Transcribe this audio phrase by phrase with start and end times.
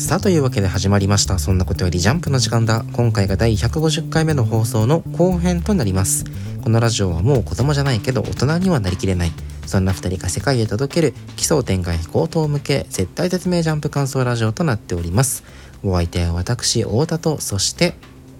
[0.00, 1.38] さあというわけで始まりました。
[1.38, 2.86] そんなことよりジャンプの時間だ。
[2.94, 6.24] 今回が第150回目の放送の後編となります。
[6.64, 9.32] このラジオはもう子供じゃないけど大人にはなりきれない。
[9.66, 15.44] そんな2人が世界へ届ける奇想天外飛行等向け絶対絶命ジャンプ感想ラジオとなっております。
[15.84, 17.92] お相手は私太田とそして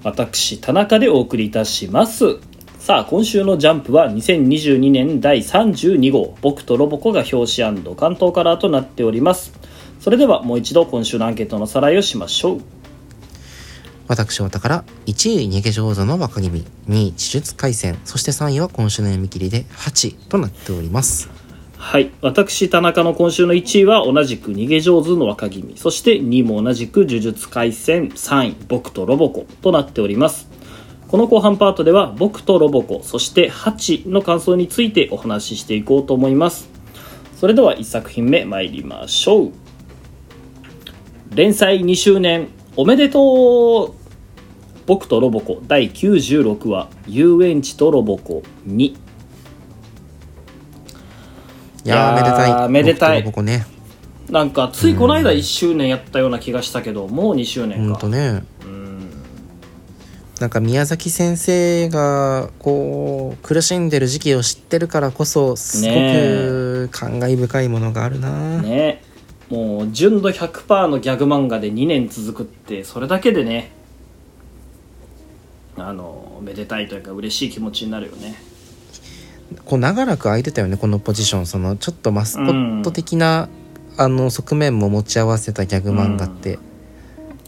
[0.02, 2.38] 私田中でお送りいたします。
[2.78, 9.59] さあ今週の「ジャンプ」は2022年第32号「僕とロボコ」が表紙関東カラーとなっております。
[10.00, 12.60] それではもう一度今週のアンケートのさらいをしましょう。
[14.08, 16.64] 私太田から1位逃げ上手の若君。
[16.88, 17.98] 2位地術回戦。
[18.04, 21.28] そして3位は今週の読み切りで8となっております。
[21.76, 22.10] はい。
[22.22, 25.74] 私田中の今週の1位は同じく逃げ上手の若君。
[25.76, 28.08] そして2位も同じく呪術廻戦。
[28.08, 30.48] 3位僕とロボコとなっております。
[31.08, 33.02] この後半パートでは僕とロボコ。
[33.04, 36.70] そして8の感想についてお話ししていこうと思います。
[37.36, 39.59] それでは1作品目参りましょう
[41.34, 44.00] 連載2周年おめでとう
[44.86, 45.62] 僕とロボコ。
[45.68, 48.42] 第96話遊園地とロボコ。
[48.66, 48.96] 2い
[51.84, 52.68] やめでたい。
[52.68, 53.20] めでたい。
[53.20, 53.66] ロボコね。
[54.28, 57.98] なんかついこの間1周年やったような気がしたけど、もう2周ほ年か。
[57.98, 58.42] んとね。
[58.64, 59.10] うん。
[60.40, 69.04] なんか宮崎先生がこう苦しんでる時期を知ってるからこそすごく感慨深いものがあるな、ね
[69.50, 73.72] もう純度100%のギャグ漫画で2年続くってそれだけでね
[75.76, 78.34] あのめでたいというか嬉しい気持ちになるよね。
[79.64, 81.46] こう長らく空いてたよねこのポジション。
[81.46, 83.48] そのちょっとマスコット的な、
[83.96, 86.58] あの側面も持ち合わせたギャグ漫画って、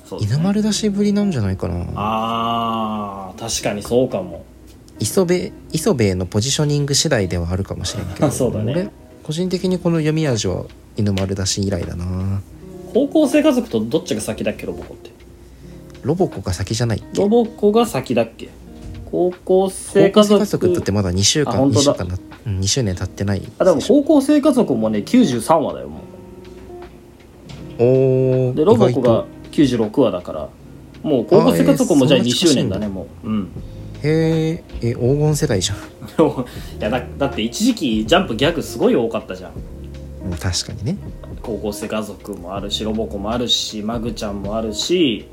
[0.05, 0.37] そうですね。
[0.39, 1.87] 犬丸出しぶりなんじゃないかな。
[1.95, 4.45] あー確かにそうかも。
[4.99, 8.31] 磯部磯部へのポジショニング次第ではあるかもしれんけど。
[8.33, 8.73] そうだね。
[8.73, 8.91] 俺
[9.23, 10.65] 個人的にこの読み味は
[10.97, 12.41] 犬丸出し以来だな。
[12.93, 14.67] 高校生家族とどっちが先だっけ？
[14.67, 15.11] ロボコって。
[16.03, 17.21] ロボコが先じゃないっけ？
[17.23, 18.49] ロボコが先だっけ？
[19.11, 21.83] 高校生高校生家族家族だってまだ2週間2あ本当だ。
[21.83, 26.01] 週間な、うん、2周年経ってないあでも高校生家族もね93話だよも
[27.79, 30.49] おーうでロボコが意外96話だから。
[31.03, 32.77] もう高校生家族もじゃあ2あえーそんな近しいんだ。
[32.77, 33.29] 周年だねもう。
[33.29, 33.47] うん。
[33.47, 35.77] とへーえ黄金世代じゃん、
[36.81, 39.53] いやだだって一時期ジャンプギャグすごい多かったじゃん
[40.25, 40.97] うん、確かにね。
[41.43, 45.27] 高校生家族もあるしロボコもあるしマグちゃんもあるし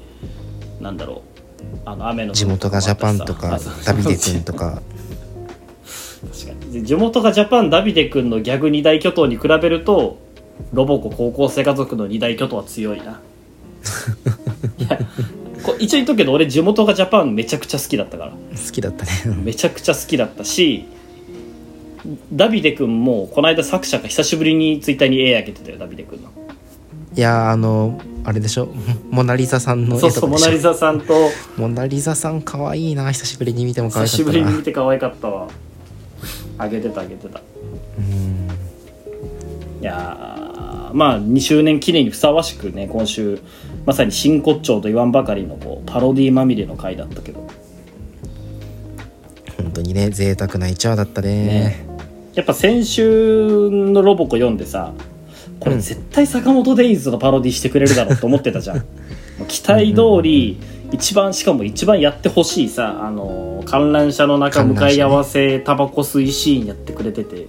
[0.81, 1.21] なんだろ
[1.61, 4.81] うあの雨の地元がジャパンとかダビデ君とか。
[6.19, 6.73] 確かに。
[6.73, 10.17] で地元がジャパンダビデ君のギャグ二大巨頭に比べると
[10.73, 13.21] ロボコ高校生家族の二大巨頭は強いな。
[14.77, 14.99] いや
[15.63, 18.31] こ一応言っとくけど俺地元がジャパンめちゃくちゃ好きだったから。
[18.31, 19.11] 好きだったね。
[19.43, 20.85] めちゃくちゃ好きだったし
[22.31, 26.29] ダビデ君もこの間作者が久しぶりにツイッターに絵あげてたよダビデ君の。
[27.15, 28.69] いやーあのあれでしょ？
[29.11, 31.13] モナ・リザさんの絵そうそうモナ・リザさんと。
[31.57, 34.39] モナ・リザさんかわいいな久しぶりに見ても可愛久かったな。
[34.39, 35.47] しぶりに見て可愛かったわ。
[36.57, 37.41] あげてたあげてた。
[37.97, 38.49] うん
[39.81, 43.39] いやーまあ2周年記念にふさわしくね今週
[43.85, 47.45] まさに真骨頂と言わんばかりのこうパロディまみれの回だったけど。
[49.57, 51.29] 本当にね贅沢な一話だったね。
[51.29, 51.88] ね
[52.35, 54.93] やっぱ先週のロボコ読んでさ
[55.59, 58.85] これ絶対坂本デイズのパロディしてくれるだろうと思ってたじゃん。
[59.47, 60.59] 期待通り
[60.91, 67.47] 一番しかも一番やってほしいさあの観覧車の中向かい合わせタバコ吸いシーンやってくれてて。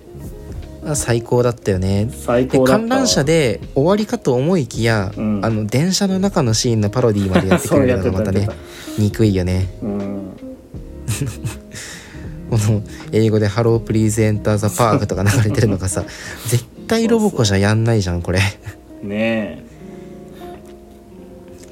[0.85, 2.09] あ最高だったよね。
[2.11, 2.89] 最で高だったわ。
[2.89, 5.41] 観覧車で終わりかと思いきや、うん。
[5.45, 8.49] あの電車の中のシーンのパロディまでやってくれるのがまたね
[8.99, 9.69] 憎いよね。
[9.83, 10.21] うん
[12.51, 16.05] この英語で「ハロープリーズエンターザパーク」とか流れてるのがさ
[16.49, 18.41] 絶対ロボコじゃやんないじゃんこれ。
[19.03, 19.65] めね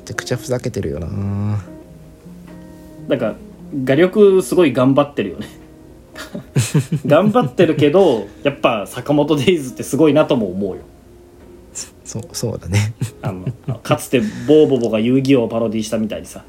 [0.04, 1.06] ちゃくちゃふざけてるよな。
[1.06, 1.10] え
[3.10, 3.34] なんか
[3.84, 5.46] 画力すごい頑張ってるよね。
[7.04, 10.82] 頑張ってるけどやっぱ坂本デイズってすごいなとも思うよ。
[12.04, 12.94] そうそうだね。
[13.20, 13.44] あの
[13.82, 16.44] かつてボーボボが遊戯王をパロディしたみたいにさ。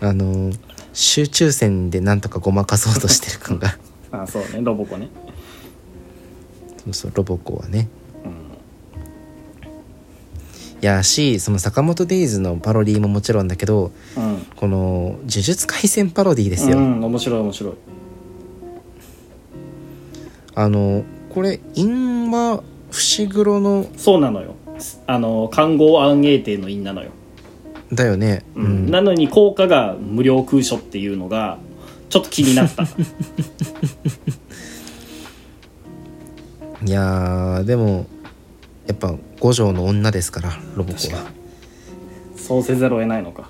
[0.00, 0.50] あの
[0.94, 3.76] 集中線でなんとかごまかそうとしてる感が。
[4.12, 4.60] あそうね。
[4.62, 5.08] ロボコね。
[6.84, 7.88] そうそうロボコはね、
[10.82, 14.46] いやしその坂本デイズのパロディももちろんだけどうん。
[14.54, 17.72] この「呪術廻戦」パロディですよ、うん面白い面白い。
[20.54, 24.54] あのこれ因は伏黒のそうなのよ。
[25.06, 27.10] あの看護暗影帝の因なのよ、
[27.92, 28.44] だよね。
[28.54, 28.86] ううん。
[28.86, 31.58] ん、なのに効果が無料空所っていうのが
[32.08, 32.84] ちょっと気になった。
[36.84, 38.06] いやーでも
[38.86, 41.24] やっぱ五条の女ですからロボコは。
[42.36, 43.48] そうせざるを得ないのか。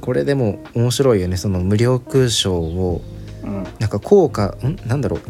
[0.00, 3.02] これでも面白いよねその無料空賞を
[3.42, 3.64] うん。
[3.78, 4.76] なんか効果ん？
[4.88, 5.20] なんだろう。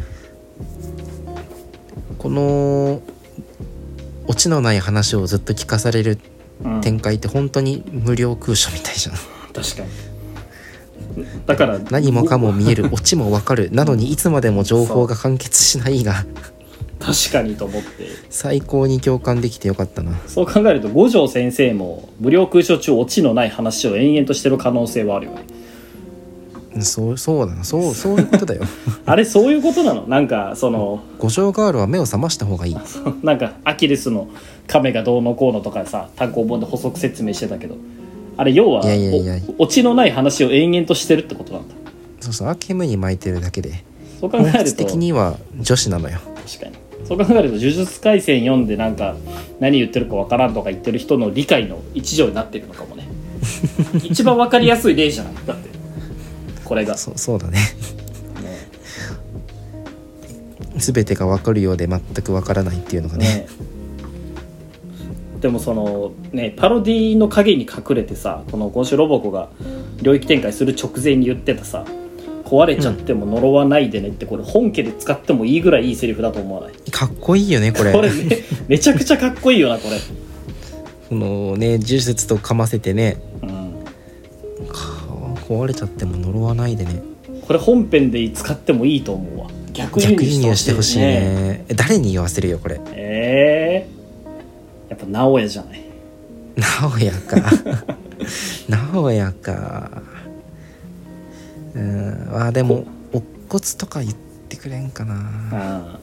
[2.17, 3.01] この
[4.27, 6.19] オチのない話をずっと聞かされる
[6.63, 6.81] うん。
[6.81, 9.15] 展開って本当に無料空所みたいじゃん。
[9.53, 9.89] 確かに。
[11.45, 13.69] だから何もかも見えるオチもわかる。
[13.71, 16.25] なのにいつまでも情報が完結しないが。
[16.99, 18.07] 確かにと思って。
[18.29, 20.17] 最高に共感できてよかったな。
[20.27, 25.43] そう考えると五条先生も無料空所中オチのない話を延々としてる可能性はあるよね
[26.81, 27.63] そうそうだな。
[27.63, 28.63] そうそういうことだよ。
[29.05, 30.05] あれそういうことなの？
[30.07, 32.77] なんかその五条ガールは目を覚ました方がいい。
[33.23, 34.27] なんかアキレスの
[34.67, 37.75] 亀がどうのこうのとかさ単行本で補足説明してたけど。
[38.37, 41.75] あれ要はいやいやいやおオチのない話を延々としてるってことなんだ。
[42.19, 43.83] そうそうアケムに巻いてるだけで。
[44.19, 46.19] そう考えると的には女子なのよ。
[46.45, 46.75] 確かに。
[47.07, 49.15] そう考えると「呪術廻戦」読んでなんか
[49.59, 53.07] 何言ってるかわからんとか言ってる人の理解の一助になってるのかもね。
[54.03, 55.33] 一番わかりやすい例じゃない？
[55.45, 55.69] だって
[56.65, 57.59] これが、そうそうだね。
[58.41, 58.67] ね。
[60.77, 63.25] 全てが分かるようで全く分からないっていうのがね。
[63.25, 63.47] ね。
[65.41, 69.49] でもそのねパロディの影に隠れてさこの今週ロボコが
[70.01, 71.85] 領域展開する直前に言ってたさ
[72.45, 76.73] 壊れちゃっても呪わないでねってこれ本家で使ってもいいぐらいいいセリフだと思わない？
[76.89, 77.91] かっこいいよねこれ。
[77.93, 78.25] これめ
[78.69, 79.99] めちゃくちゃかっこいいよなこれ。
[81.09, 83.17] このね呪術とかませてね。
[83.43, 83.49] うん。
[83.49, 83.55] か
[85.47, 87.01] 壊れちゃっても呪わないでね。
[87.47, 89.47] これ本編で使ってもいいと思うわ。
[89.73, 91.65] 逆輸入入してほしいね。
[91.75, 92.79] 誰に言わせるよこれ？
[92.93, 93.95] ええ
[94.89, 95.81] やっぱ直哉じゃない。
[96.55, 97.51] 直哉か。
[98.69, 100.01] 直哉か。
[101.75, 102.29] うん。
[102.33, 104.13] あでも乙骨とか言っ
[104.49, 105.15] てくれんかな。
[105.51, 105.99] あ。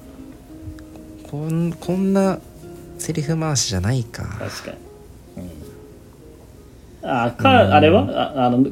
[1.30, 2.38] こんこんな
[2.98, 4.22] セリフ回しじゃないか。
[4.38, 4.70] 確か
[5.36, 5.44] に、
[7.02, 8.02] うん、あかあれは？
[8.36, 8.66] ああの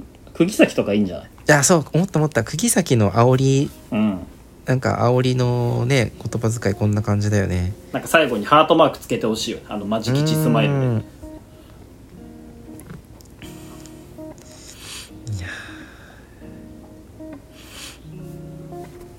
[0.47, 1.27] 釘崎とかいいんじゃない？
[1.27, 4.19] いやそう思った思った釘崎の煽りうん。
[4.67, 7.73] なんか煽りのね言葉遣いこんな感じだよね。
[7.93, 9.65] なんか最後にハートマークつけてほしいよね。
[9.69, 10.79] あのマジ吉スマイルで。
[10.79, 11.05] うん。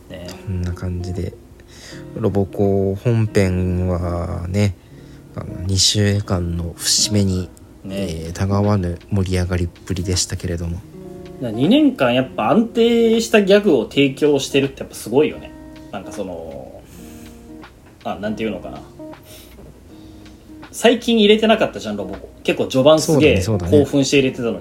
[0.10, 0.28] ね。
[0.46, 1.34] こんな感じで。
[2.16, 4.76] ロボコ本編はね
[5.36, 7.50] あの2週間の節目に、
[7.84, 8.26] ね。
[8.26, 10.80] えーたがわぬ盛り上がりっぷりでしたけれども
[11.50, 15.52] 2年間やっぱ安定したギャグを提供してるってやっぱすごいよね。
[15.92, 16.82] なんかその
[18.04, 18.82] あなんていうのかな。
[20.72, 24.60] 最近入れてなかったじゃんロボコ結構序盤すげえ興奮して入れてたのに、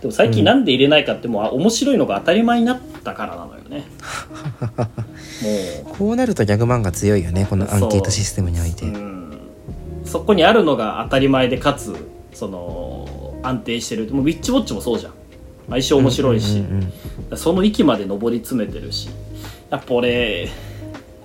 [0.00, 3.84] でも最近なんで入れないかってもうあ面白いのが当たり前になったからなのよね。
[5.84, 8.86] もこうなるとギャグ漫画強いよねこのアンケートシステムにおいて。
[8.86, 9.38] う、うん、
[10.04, 11.94] そこにあるのが当たり前でかつ
[12.32, 14.10] その安定してる。
[14.12, 15.12] もうウィッチウォッチもそうじゃん
[15.72, 16.62] 毎週面白いし、
[17.34, 19.08] その域まで上り詰めてるし。
[19.70, 20.50] やっぱ俺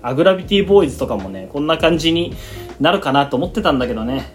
[0.02, 2.34] アグラビティボーイズとかもねこんな感じに
[2.80, 4.32] なるかなと思ってたんだけどね。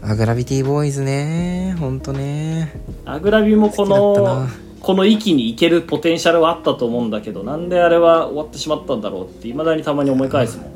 [0.00, 2.72] アグラビティボーイズねほんとね。
[3.04, 4.48] アグラビもこのな。
[4.78, 10.66] この域に行けるポテンシャルはあったと思うんだけどなんであれは終わってしまったんだろうっていまだにたまに思い返すもん。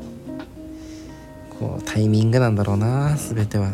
[1.57, 3.71] こうタイミングなんだろうな全ては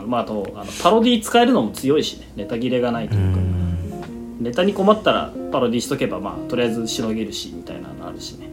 [0.00, 2.28] あのまああとあのパロディ使えるのも強いしね。
[2.36, 3.40] ネタ切れがないとういうか。
[3.40, 4.42] ん。
[4.42, 8.50] ネタに困ったらパロディしとけばまあとりあえずしのげるしみたいなのあるしね。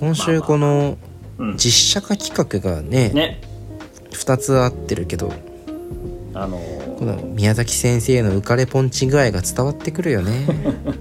[0.00, 0.96] 今週この
[1.38, 1.56] うん。
[1.56, 3.40] 実写化企画がねね。
[4.12, 5.32] 2つ合ってるけど。
[6.34, 6.58] あの
[6.98, 10.46] この宮崎先生の浮かれポンチ具合が伝わってくるよね。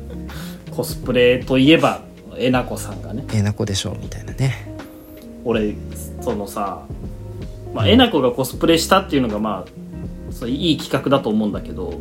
[0.76, 2.02] コスプレといえば
[2.38, 3.24] えなこさんがね。
[3.34, 4.76] えなこでしょみたいなね。
[5.44, 5.76] 俺
[6.22, 6.86] そのさ、
[7.74, 12.00] まあ、えなこがコスプレしたっていうのがまあそういい企画だと思うんだけど、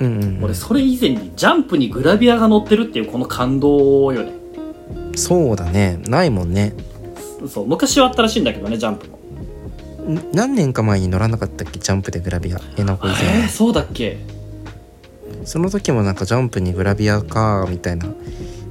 [0.00, 0.44] うんうんうん。
[0.44, 4.32] 俺それ以前にジャンプにグラビアが乗ってるっていうこの感動よね。
[5.16, 6.00] そうだね。
[6.08, 6.74] ないもんね。
[7.48, 9.18] そう昔はあったらしいんだけどねジャンプも。
[10.12, 10.30] ん？
[10.32, 11.78] 何年か前に乗らなかったっけ？
[11.78, 12.60] ジャンプでグラビア。
[12.76, 14.18] えなこ以え前ー、そうだっけ？
[15.44, 18.06] その時もなんかジャンプにグラビアかみたいな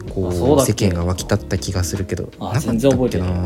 [0.10, 0.34] こう
[0.66, 2.30] 世間が沸き立った気がするけど。
[2.40, 3.34] あなかった全然覚えてっけな？
[3.36, 3.42] い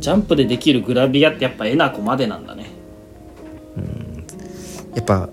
[0.00, 2.66] ジャンプでできるグラビアってやっぱえなこまでなんだね。
[4.94, 5.28] やっぱ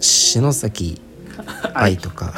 [0.00, 1.00] 篠崎
[1.74, 2.34] 愛とか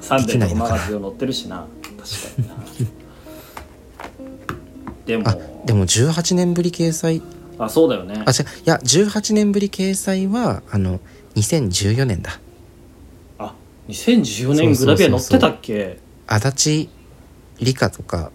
[0.00, 0.78] サンデーとかマできないのかな？
[0.78, 1.66] ガジンを乗ってるしな。
[1.98, 2.54] 確かにな。
[5.06, 5.28] でも。
[5.28, 7.22] あでも18年ぶり掲載？
[7.58, 8.22] あそうだよね。
[8.24, 8.46] あ違う。
[8.64, 11.00] いや18年ぶり掲載はあの
[11.36, 12.40] 2014年だ。
[13.38, 13.54] あ
[13.88, 15.98] 2014年グラビア乗ってたっけ？
[16.26, 16.88] 足立
[17.60, 18.30] 梨花とか。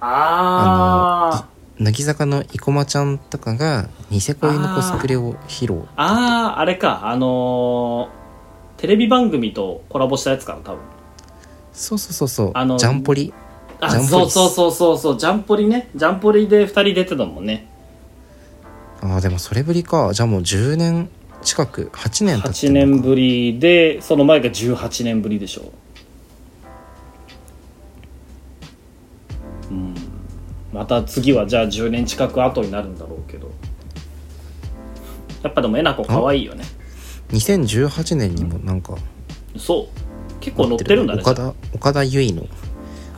[0.00, 5.82] ああ乃木坂の生駒ちゃんとかがニセ恋のコスプレを披露。
[5.96, 7.06] あああれか。
[7.08, 8.26] あのー
[8.80, 10.80] テレビ番組とコラボしたやつかな多分。
[11.72, 12.50] そうそうそうそう。
[12.54, 13.32] あのジャンポリ？
[13.80, 14.30] あジャンポリ？
[14.30, 15.18] そうそうそうそうそう。
[15.18, 15.88] ジャンポリね。
[15.94, 17.66] ジャンポリで2人出てたもんね。
[19.02, 20.12] あーでもそれぶりか。
[20.12, 21.08] じゃあもう10年
[21.42, 22.86] 近く8年経って8んのか。
[22.86, 25.72] 年ぶりでその前が18年ぶりでしょ
[29.70, 29.94] うん
[30.76, 33.50] また次はじゃあ10年近く後になるんだろうけど。
[35.42, 36.64] やっぱでもえなこ可愛いよね。
[37.30, 38.94] 2018年にもなんか。
[39.56, 40.40] そう。
[40.40, 41.22] 結構乗ってるんだね。
[41.22, 42.46] 岡田岡田結衣の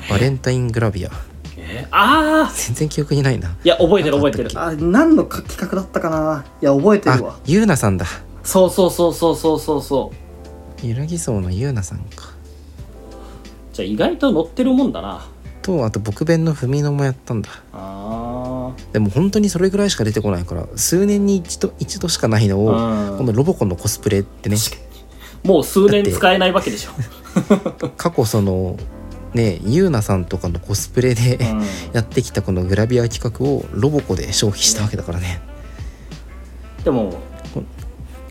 [0.08, 1.10] バレンタイングラビア。
[1.56, 1.86] え？
[1.90, 3.56] ああ全然記憶にないな。
[3.64, 4.50] いや覚えてる覚えてる。
[4.54, 6.44] あ何の企画だったかな？
[6.62, 7.32] いや覚えてるわ。
[7.32, 8.06] あゆうなさんだ。
[8.44, 10.12] そうそうそうそうそうそうそ
[10.82, 10.86] う。
[10.86, 12.34] 揺らぎ荘のゆうなさんか。
[13.72, 15.26] じゃあ意外と乗ってるもんだな
[15.68, 17.50] とあと僕弁の文野もやったんだ。
[17.74, 23.18] あでも本当にそれぐらいしか出てこないから数年に一度一度しかないのを、うん。
[23.18, 24.56] このロボコンのコスプレってね。
[25.44, 26.92] もう数年使えないわけでしょ、
[27.96, 28.76] 過去その
[29.34, 31.62] ねゆうなさんとかのコスプレで、うん。
[31.92, 35.42] やってきたこのグラビア企画をロボコで消費したわけだからね。
[36.82, 37.12] でも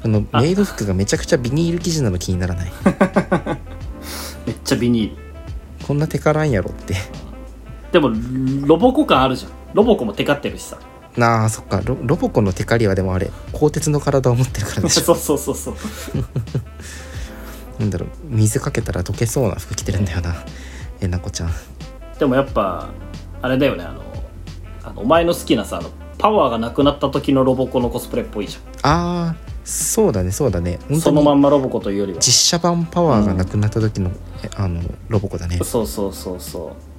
[0.02, 0.42] あのあ。
[0.42, 2.72] メイド服がめちゃくちゃビニール生地なの気にならない？
[4.48, 5.28] めっちゃビニール。
[5.86, 6.96] こんな手からんやろって
[7.92, 8.12] でも
[8.66, 9.52] ロボコ感あるじゃん。
[9.74, 10.78] ロボコもテカってるしさ。
[11.16, 11.82] なあそっか。
[11.84, 15.02] ロロボコのテカリはでもあれ鋼鉄の体を持ってるからでしょ。
[15.14, 15.76] そうそうそうそう。
[17.80, 18.10] なんだろう。
[18.26, 20.36] 水かけたら溶けそうな服着てるんだよな。
[21.02, 21.52] えなこちゃん。
[22.20, 22.88] でもやっぱ
[23.42, 23.84] あれだよね。
[23.84, 24.02] あの
[24.84, 30.80] あのお前の好きなさあのパワーがなくなった時のロボコのコスプレっぽいじゃあーそうだねそうだね。
[30.90, 32.20] んそのまんまロボコというよりは。
[32.20, 34.12] 実写版パワーがなくなった時の,、
[34.44, 35.60] えあのロボコだね。
[35.64, 36.97] そうそうそうそう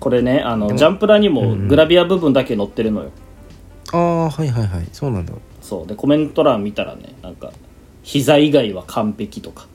[0.00, 3.10] これねあのジャンプラにもグラビア部分だけ載ってるのよ、
[3.92, 4.88] ああはいはいはい。
[4.92, 5.32] そうなんだ。
[5.60, 5.86] そう。
[5.86, 7.52] でコメント欄見たらねなんか
[8.02, 9.66] 膝以外は完璧とか。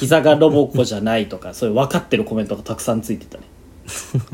[0.00, 3.44] 膝がロボコじゃないとか そういう分かってるコメントがたくさんついてたね。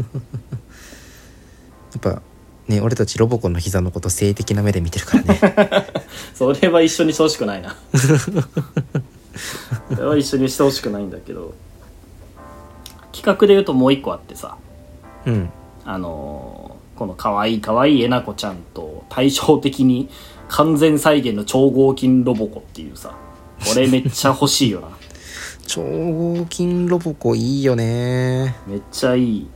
[1.93, 2.23] やっぱ
[2.69, 5.41] ね俺たちロボコの膝のこと性的な目で見てるからね。
[6.35, 7.75] それは一緒にしてほしくないな。
[9.95, 11.55] それは一緒にしてほしくないんだけど。
[13.13, 14.59] 企画で言うともう一個あってさ
[15.27, 15.51] うん。
[15.85, 20.09] あのーこの可愛い可愛いえなこちゃんと対照的に
[20.49, 23.15] 完全再現の超合金ロボコっていうさ
[23.69, 24.89] これめっちゃ欲しいよな。
[25.69, 28.57] 超合金ロボコいいよね。
[28.67, 29.49] めっちゃいい。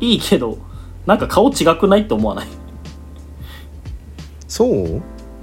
[0.00, 0.58] いいけど
[1.06, 2.48] なんか顔違くないって思わない？
[4.48, 5.00] そう？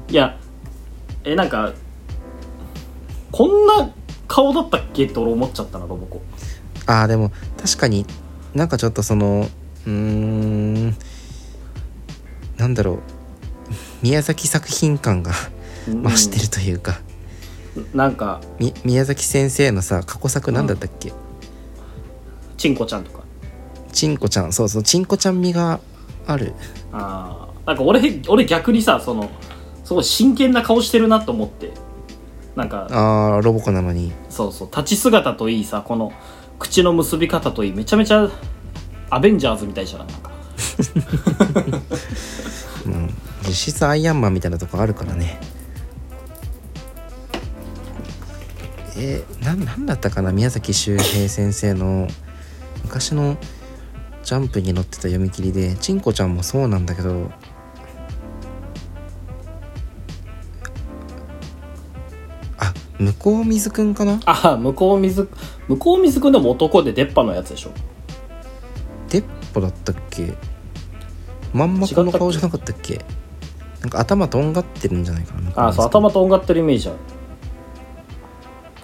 [0.09, 0.37] いや
[1.23, 1.71] えなんか
[3.31, 3.89] こんな
[4.27, 5.05] 顔だったっけ？
[5.05, 6.21] って俺思っちゃったなロボコ。
[6.87, 8.05] あーでも確かに
[8.53, 9.48] なんかちょっとその
[9.86, 10.95] うーん
[12.57, 13.00] なんだろう。
[14.01, 15.31] 宮崎作品感が
[15.88, 16.03] うん。
[16.03, 17.00] 増してるというか、
[17.93, 21.12] なんかみ宮崎先生のさ過去作なんだったっけ、
[22.57, 23.24] ちんこちゃんとか。
[23.91, 24.53] ちんこちゃん。
[24.53, 25.79] そうそうちんこちゃん味が
[26.27, 26.53] ある。
[26.91, 27.67] あー。
[27.67, 29.29] なんか俺俺逆にさその
[29.83, 31.72] すごい真剣な顔してるなと思って。
[32.55, 34.12] なんかあーロボコなのに。
[34.29, 36.12] そうそう立ち姿といいさこの
[36.63, 38.29] 口の結び方といいめちゃめちゃ
[39.10, 40.08] アベンジャーズみたいじゃない？
[40.08, 40.32] なんか。
[42.88, 43.13] うん。
[43.46, 45.41] 実質アイアンマンみたいなとこあるからね。
[48.96, 50.32] えー、ななんだったかな？
[50.32, 52.08] 宮崎周平先生の
[52.84, 53.38] 昔の
[54.24, 57.29] ジャンプに載ってた読み切りでちんこちゃんもそうなんだけど
[63.03, 64.19] 向こう水くんかな？
[64.25, 65.29] あ向こう水
[65.67, 67.72] 向こう水くんでも男で出っ歯のやつでしょ。
[69.10, 70.33] デッポだったっけ？
[71.53, 73.01] まんまこの顔じゃなかったっけ？
[73.81, 76.98] なんか頭とんがってるんじゃないかなあそう頭とんがってるイメージある。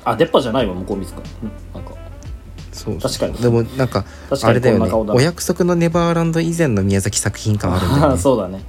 [0.06, 1.20] あ出っ歯じゃないわ向こう水くん。
[1.44, 1.92] うんなんか。
[2.72, 3.34] そう確かに。
[3.34, 4.06] でもなんか
[4.44, 4.92] あれだよね。
[4.92, 8.18] お約束のネバーランド以前の宮崎作品感あるんだよあね。
[8.22, 8.62] そうだね。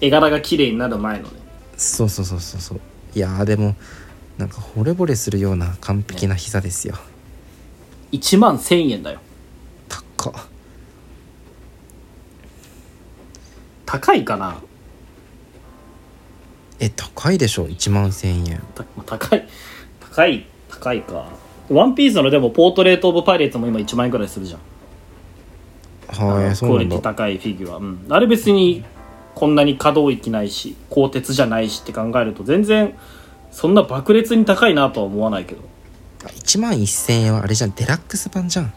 [0.00, 1.30] 絵柄が綺麗になる前のね。
[1.76, 2.80] そうそうそうそうそう。
[3.14, 3.74] いやーでも
[4.38, 6.94] なんか惚れ惚れするような完璧な膝ですよ。
[8.12, 9.20] 1万1000円だよ。
[10.16, 10.32] 高っ。
[13.86, 14.58] 高いかな？
[16.80, 18.62] え高いでしょ？1万1000円。
[19.06, 19.48] 高い
[20.00, 21.28] 高い高いか。
[21.68, 24.60] ワンピースのでもポートレート・オブ・パイレーツも今1万円くらいするじゃん。
[26.08, 28.84] はいクオリティ高いフィギュア、うん、あれ別に
[29.34, 32.94] こんなに可動域ないし鋼鉄じゃないしって考えると全然
[33.56, 35.62] そんな爆裂に高いなとは思わないけど。
[36.26, 38.74] 1万1000円はあれじゃんデラックス版じゃん。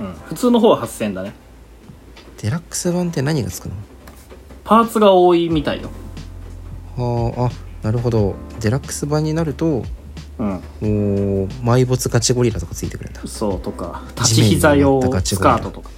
[0.00, 1.32] うん、普通の方は8000円だね。
[2.42, 3.74] デラックス版って何がつくの？
[4.64, 5.88] パーツが多いみたいよ。
[6.94, 7.50] はああ
[7.86, 8.34] なるほど。
[8.60, 9.82] デラックス版になると
[10.38, 10.46] うん。
[10.46, 13.22] もう埋没ガチゴリラとかついてくるんだ。
[13.24, 14.02] そうとか。
[14.14, 15.90] 立ち膝用スカートとか。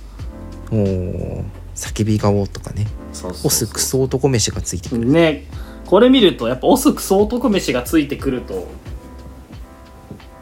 [0.70, 1.44] おお
[1.74, 2.86] 叫び顔とかね。
[3.12, 5.04] そうそうそうオスクソ男飯がついてくる。
[5.04, 5.46] ね
[5.94, 8.66] これ見るとやっぱオスクソ男飯がついてくると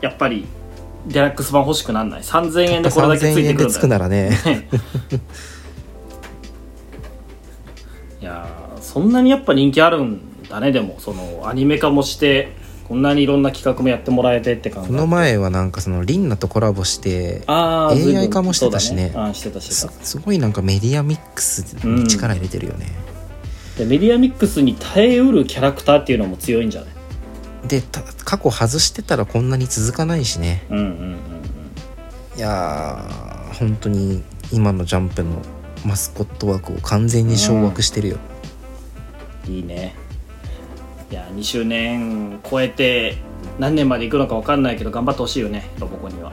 [0.00, 0.46] やっぱり
[1.06, 2.22] デラックス版欲しくなんない。
[2.22, 3.98] 3000円でこれだけつい3000円でつくてくるんだよ。
[3.98, 4.30] ならね。
[8.22, 10.96] いやーそんなにやっぱ人気あるんだねでも。
[10.98, 12.54] そのアニメ化もして
[12.88, 19.08] こんなにいろんな企画もやってもらえてって感じこの前はなんかそのリンナとコラボしてあー AI 化もしてたしね。
[19.08, 22.86] そうだあーしてたしてすたすごいなんかメディアミックスに力入れてるよね、
[23.78, 26.90] でメディアミックスに耐えうるキャラクターっていうのも強いんじゃない？
[27.68, 30.66] でた過去外してたらこんなに続かないしね。
[30.70, 31.16] うんうんうん。
[32.36, 35.40] いやー本当に今のジャンプの
[35.86, 38.18] マスコット枠を完全に掌握してるよ、
[39.46, 39.54] うん。
[39.54, 39.94] いいね。
[41.10, 43.16] いや2周年超えて
[43.58, 46.32] 何年までいくのか分かんないけど頑張ってほしいよねロボコには、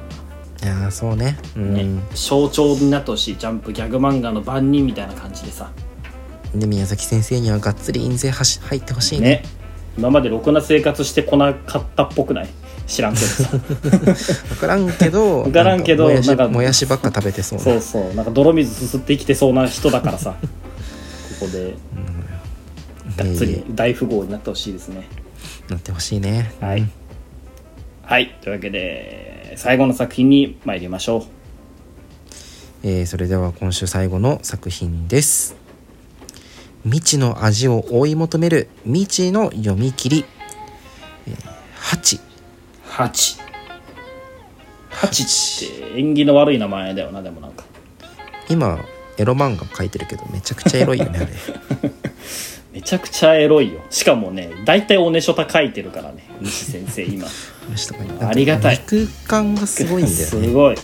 [0.64, 1.38] いやーそうね。
[1.56, 1.74] うん。
[1.74, 1.86] ね。
[2.16, 3.38] 象徴になってほしい。
[3.38, 5.72] ジャンプギャグ漫画の番人みたいな感じでさ
[6.56, 9.28] で宮崎先生にはがっつり印税はし入ってほしいね。
[9.30, 9.44] ね。
[9.98, 12.48] 今までろくな生活してこなかったっぽくない？
[12.88, 13.50] 知らんけどさ。
[14.50, 17.64] 分からんけど 分からんけどもやしなんかもやしばっか食べてそうな。
[17.66, 18.16] そうそう。
[18.16, 20.36] なんか泥水すすって生きてそうな人だからさ。
[21.40, 21.76] ここで
[23.18, 25.08] がっつり大富豪になってほしいですね。
[25.70, 26.52] なってほしいね。
[26.62, 26.90] はい、
[28.04, 28.36] はい。
[28.42, 31.24] というわけで最後の作品に参りましょう。
[32.82, 35.56] えーそれでは今週最後の作品です
[36.84, 40.26] 未知の味を追い求める未知の読み切り、
[41.28, 42.20] えー、8
[42.86, 43.40] 8
[44.92, 47.64] 8って縁起の悪い名前だよなでもなんか。
[48.50, 48.80] 今
[49.18, 51.92] エロ漫画描いてるけどめちゃくちゃエロいよねあれ。
[52.72, 53.82] めちゃくちゃエロいよ。
[53.90, 57.28] しかもね大体おねしょた書いてるからね西先生今。
[58.22, 58.76] ありがたい。
[58.76, 60.26] 肉感がすごいんだよね。
[60.26, 60.76] すごい。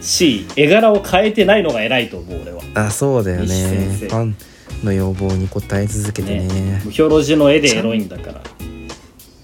[0.00, 2.62] し絵柄を変えてないのが偉いと思う俺は。
[2.74, 3.42] あそうだよね。
[3.46, 4.08] 西先生。
[4.08, 4.36] ファン
[4.84, 6.46] の要望に応え続けてね。
[6.46, 6.82] ね。
[6.84, 8.40] 無表露字の絵でエロいんだから。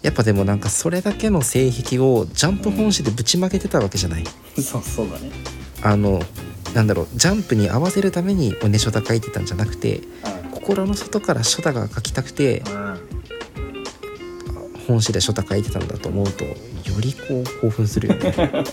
[0.02, 4.24] やっぱでもなんかそれだけの性癖をジャンプ本誌でぶちまけてたわけじゃない。
[4.60, 5.30] そうそうだね。
[5.82, 6.20] あの
[6.74, 10.00] なんだろうジャンプに合わせるためにおねしょた書いてたんじゃなくて
[10.52, 12.98] 心の外からショタが書きたくてうん。
[14.86, 16.54] 本誌でショタ書いてたんだと思うとよ
[17.00, 18.32] りこう興奮するよね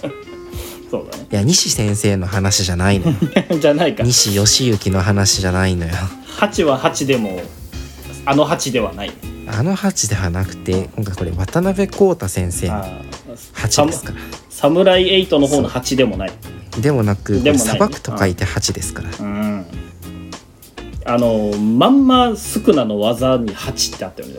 [0.96, 1.28] そうだね。
[1.32, 3.16] いや西先生の話じゃないのよ。
[3.60, 4.04] じゃないか。
[4.04, 5.94] 西義行の話じゃないのよ。
[6.40, 7.42] 8は8でも
[8.26, 9.12] あの8ではない。
[9.48, 13.02] あの8ではなくて今回これ渡辺康太先生のあ
[13.56, 14.14] 8ですか。
[14.14, 14.18] ら
[14.50, 16.32] サムライ8の方の8でもない。
[16.80, 17.78] でもなくでもない。
[17.78, 19.10] 裁くと書いて8ですから。
[19.20, 19.66] うん。
[21.08, 24.36] あのまんまスクナの技に8ってあったよね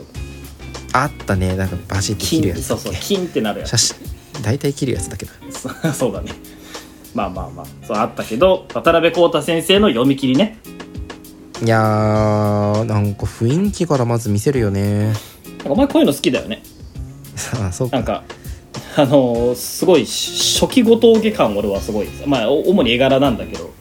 [0.91, 1.55] あったね。
[1.55, 3.69] なんかバシッて切るやつそうそうキンってなるやつ。
[3.69, 5.31] 写真大体切るやつだけど。
[5.93, 6.31] そうだね。
[7.13, 10.59] まあまあまあそうあったけど渡辺康太先生の読み切りね。
[11.63, 15.13] いやーなんか雰囲気からまず見せるよね。
[15.65, 16.61] お前こういうの好きだよね。
[17.59, 17.95] あそうか。
[17.97, 18.23] なんか
[18.95, 22.07] あのーすごい初期ご峠感俺はすごい。
[22.25, 23.71] まあお主に絵柄なんだけど。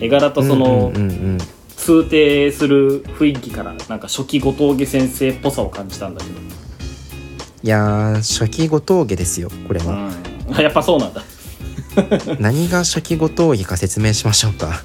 [0.00, 1.38] 絵柄とその、うんうんうんうん。
[1.76, 6.38] 通底する雰囲気からなんか初期後峠先生っぽさを感じたんだけど、
[7.64, 10.10] いやー初期後峠ですよこれは、
[10.48, 11.22] うん、あ やっぱそうなんだ。
[12.40, 14.82] 何が初期後峠か説明しましょうか。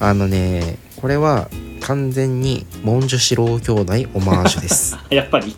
[0.00, 1.48] あのねこれは
[1.80, 4.98] 完全に文殊四郎兄弟オマージュです。
[5.10, 5.54] やっぱり。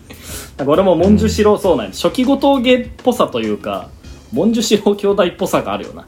[0.56, 3.90] なんか俺も文殊四郎、そうなん初期後峠っぽさというか
[4.32, 6.06] 文殊四郎兄弟っぽさがあるよな。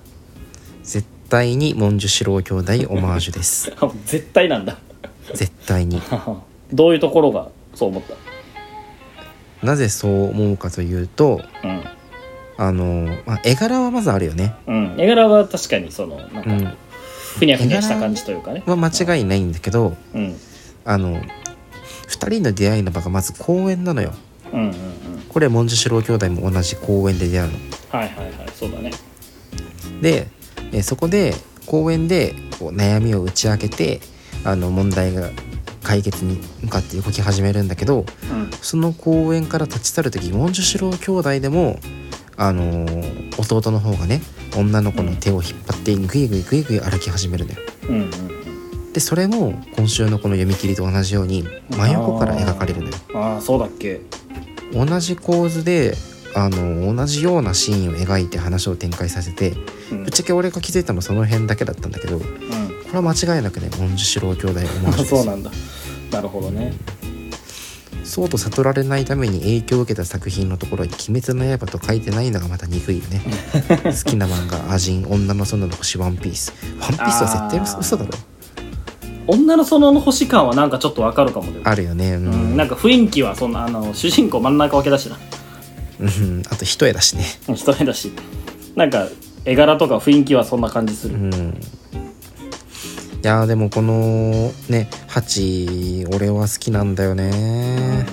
[0.82, 3.72] 絶対に文殊四郎兄弟オマージュです。
[4.06, 4.78] 絶対なんだ。
[5.34, 6.00] 絶対に。
[6.72, 8.02] どういうところがそう思っ
[9.62, 11.84] なぜそう思うかというとたうん
[12.60, 14.56] あの、まあ、絵柄はまずあるよね。
[14.66, 16.74] うん、絵柄は確かにそのなんかうん。
[17.38, 20.36] ふにゃふにゃした感じというかね、は間違いないんだけどうん、
[20.84, 21.20] あの2
[22.30, 24.12] 人の出会いの場がまず公園なのよ。
[24.52, 24.72] うんうんうん。
[25.28, 27.58] これ文殊四郎兄弟も同じ公園で出会うの。
[27.90, 28.90] はいはいはいそうだね。
[30.02, 30.26] で
[30.72, 31.34] えそこで
[31.66, 34.00] 公園でこう悩みを打ち明けて
[34.44, 35.30] あの問題が
[35.82, 38.50] 解決に向かって動き始めるんだけどうん。
[38.62, 41.78] その公園から立ち去る時文殊四郎兄弟でも
[42.36, 44.20] あのー弟の方がね
[44.56, 47.58] 女の子の手を引っ張ってグイグイグイグイ歩き始めるのよ。
[47.88, 48.10] うんうん
[48.92, 52.94] でそれも今週のこの読み切りと同じように真横から描かれるのよ。
[53.14, 54.00] ああそうだっけ。
[54.72, 55.94] 同じ構図で
[56.34, 59.54] あの同じようなシーンを描いて話を展開させて
[59.92, 60.02] うん。
[60.04, 62.18] ぶっちゃけ俺が気づいたのはその辺だけだったんだけど
[62.88, 65.09] これは間違いなくね文殊四郎兄弟オマージュです。
[65.14, 65.51] そうなんだ。
[66.11, 66.72] なるほどね。
[68.05, 73.20] そうと悟られないために影響を受けた作品のところに「鬼滅の刃」と書いてないのがまた憎いよね。
[73.85, 78.11] 好きな漫画「アジン女の園の星ワンピース」ワンピースは絶対嘘嘘だろ。
[79.27, 82.12] 女の園の星感はなんかちょっとわかるかもあるよね。
[82.12, 85.18] ううん、ん、なんか雰囲気はそんなあの主人公真ん中分けだしな。
[86.01, 87.27] うん、あと一重だしね。
[87.55, 88.11] 一重だし。
[88.74, 89.07] なんか
[89.44, 91.55] 絵柄とか雰囲気はそんな感じする、うん
[93.22, 98.07] いやーでもこのねハチ俺は好きなんだよね。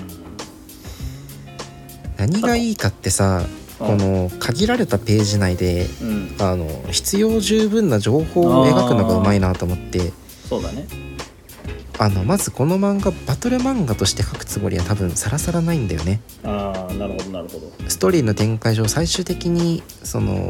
[2.18, 3.46] 何がいいかってさ
[3.80, 10.12] うんこの限られたページ内でうん、あの必要十分な情報を描くのがうまいなと思って。
[10.50, 10.88] そうだね。
[11.98, 16.20] あのまずこの漫画バトル漫画として書くつもりは多分さらさらないんだよね。
[16.44, 17.72] ああなるほどなるほど。
[17.88, 20.50] ストーリーの展開上最終的にその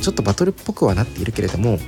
[0.00, 1.78] ちょっとバトルっぽくはなっているけれどもうん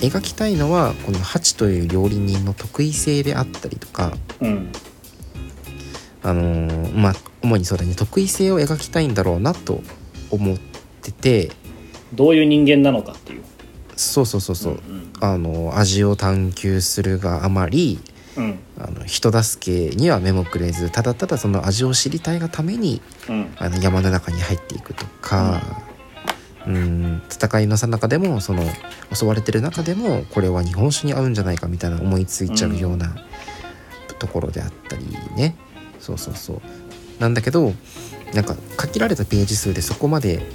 [0.00, 4.72] 描きたいのはこのハチという料理人の得意性であったりとかうん
[6.22, 9.80] あのーまあ主にそうだね得意性を描きたいんだろうなと
[10.30, 10.58] 思っ
[11.02, 11.50] てて
[12.12, 13.42] どういう人間なのかっていう。
[13.96, 18.00] そうそうそうそう、うんあの味を探求するがあまり
[18.36, 18.58] うん。
[18.78, 23.54] あの人助けには目もくれずただただその味を知りたいがためにうん。
[23.58, 25.62] あの山の中に入っていくとか、
[26.66, 28.62] うん、戦いのさなかでもその
[29.12, 33.16] 襲われてる中でもこれは日本酒に合うんじゃないかみたいな思いついちゃうような
[34.18, 35.56] ところであったりね、
[35.98, 36.60] そうそうそう。
[37.18, 37.72] なんだけど
[38.34, 40.46] なんか限られたページ数でそこまで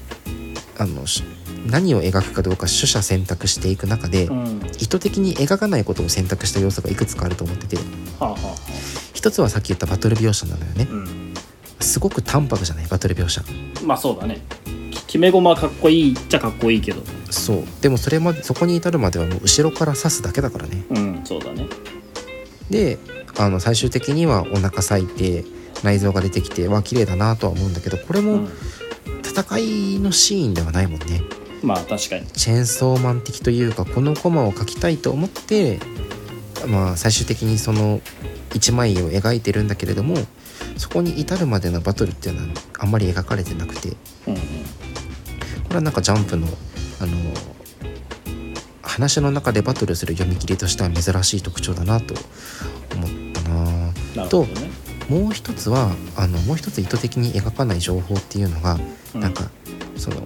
[0.77, 1.23] あのし
[1.65, 4.61] 何を描くかどうか取捨選択していく中で、うん。
[4.79, 7.77] 意図的に描かないことを選択した要素がいくつかあると思ってて。
[7.77, 7.81] は
[8.19, 8.55] あはあは
[9.13, 10.87] 一つはさっき言ったバトル描写なのよね。
[10.87, 11.33] あうん。
[11.79, 12.87] すごく淡白じゃない？
[12.87, 13.41] バトル描写。
[13.83, 14.41] まあそうだね。
[14.63, 14.64] き
[15.07, 17.01] 決め駒はかっこいいっちゃかっこいいけど。
[17.29, 17.63] そう。
[17.81, 20.83] でもそれまでそこに至るまではもう後ろから刺すだけだからね。
[20.89, 21.67] うんそうだね。
[22.69, 22.97] で
[23.37, 25.45] あの最終的にはお腹裂いて
[25.83, 28.49] 内臓が出てきてわ綺麗だなとは思うんだけどこれもうん。
[29.23, 31.21] 戦いのシーンではないもんね。
[31.61, 32.27] まあ確かに。
[32.27, 35.79] チェーンソーマン的というかこのコマを描きたいと思って
[36.67, 38.01] まあ最終的にその
[38.53, 40.15] 一枚絵を描いてるんだけれども
[40.77, 43.89] そこに至るまでのバトルっていうのはあんまり描かれてなくて。
[43.89, 43.95] こ
[44.27, 44.41] うんうん
[45.75, 46.47] れはなんかジャンプの
[46.99, 47.11] あの
[48.81, 52.13] 話の中でバトルする読み切りとしては珍しい特徴だなと
[52.95, 54.71] 思ったなね。
[55.09, 58.79] もう一つはあのもう一つ意図的に描かない情報っていうのが、
[59.13, 59.21] うん。
[59.21, 59.49] なんか
[59.97, 60.23] その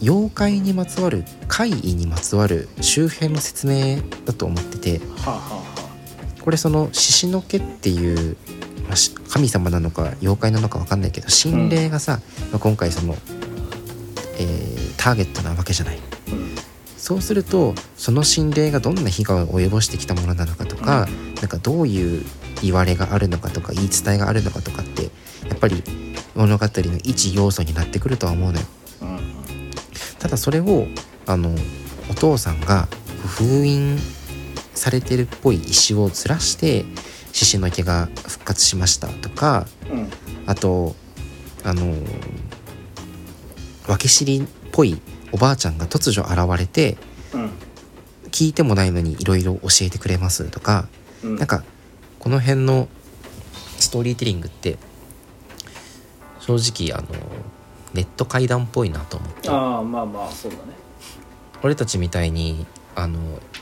[0.00, 4.98] 妖怪にまつわる怪異にまつわる周辺の説明だと思ってて。
[4.98, 5.66] はあはあは
[6.42, 8.36] これその獅子の家っていう、
[8.86, 12.20] まあし神様なのか妖怪なのか分かんないけど心霊がさ、
[12.52, 13.16] まあ今回その、
[14.38, 15.98] えーターゲットなわけじゃない。
[16.96, 21.06] そうするとその心霊がどんな被害を及ぼしてきたものなのかとか、
[21.40, 22.24] なんかどういう
[22.60, 25.04] 言われがあるのかとか言い伝えがあるのかとかって
[25.48, 25.84] やっぱり
[26.34, 28.66] 物語の一要素になってくるとは思うのよ。
[29.02, 29.20] うん
[30.18, 30.88] ただそれを
[31.26, 31.54] あの
[32.10, 32.88] お父さんが
[33.38, 34.00] 封印
[34.74, 36.84] されてるっぽい石をずらして
[37.30, 40.10] 獅子の毛が復活しましたとかうん
[40.46, 40.96] あと
[41.62, 41.94] あの
[43.86, 45.00] 分け知りっぽい
[45.32, 46.98] おばあちゃんが突如現れて
[47.32, 47.50] うん。
[48.30, 50.88] 聞いてもないのにいろいろ教えてくれますとか
[51.24, 51.36] うん。
[51.36, 51.64] なんか
[52.18, 52.88] この辺の
[53.78, 54.76] ストーリーテリングって
[56.40, 57.08] 正直あの
[57.94, 59.48] ネット怪談っぽいなと思って。
[59.48, 60.62] ああまあまあそうだね。
[61.62, 63.18] 俺たちみたいにあの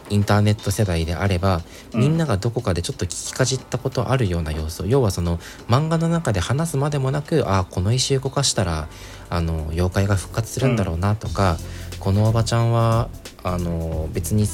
[0.09, 1.61] インターネット世代であれば
[1.92, 2.01] うん。
[2.01, 8.88] みんながどこかでちょっと聞きかじったことあるような要素、要はその漫画の中で話すまでもなくああこの石動かしたら
[9.29, 11.59] あの妖怪が復活するんだろうなとか、
[12.01, 13.09] このおばちゃんは
[13.42, 14.47] あの別に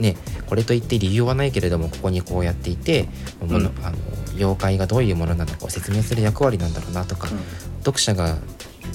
[0.00, 3.08] ねこれといって理由はないけれどもここにこうやっていて、
[3.40, 3.54] うん。
[3.56, 3.70] あの
[4.34, 7.28] 妖怪がどういうものなのかを説明する役割なんだろうなとか、
[7.80, 8.38] 読者が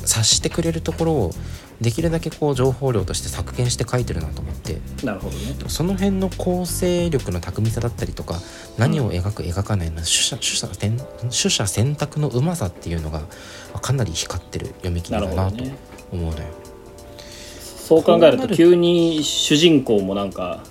[0.01, 1.31] 察してくれるところを
[1.81, 4.73] できるだけこう情報量として削減して書いてるなと思って。
[4.73, 5.55] うんなるほどね。
[5.67, 8.39] その辺の構成力の巧みさだったりとか
[8.77, 13.21] 何を描く描かないの取捨取捨選取捨選択のうまさっていうのが
[13.81, 15.63] かなり光ってる読み切りなだなと
[16.11, 16.45] 思うのよ。
[17.87, 20.61] そう考えるとと急に主人公もなんか、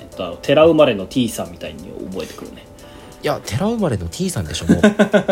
[0.00, 2.64] えっと、寺生まれの T さんみたいに覚えてくるね。
[3.22, 4.80] いや寺生まれの T さんでしょもう。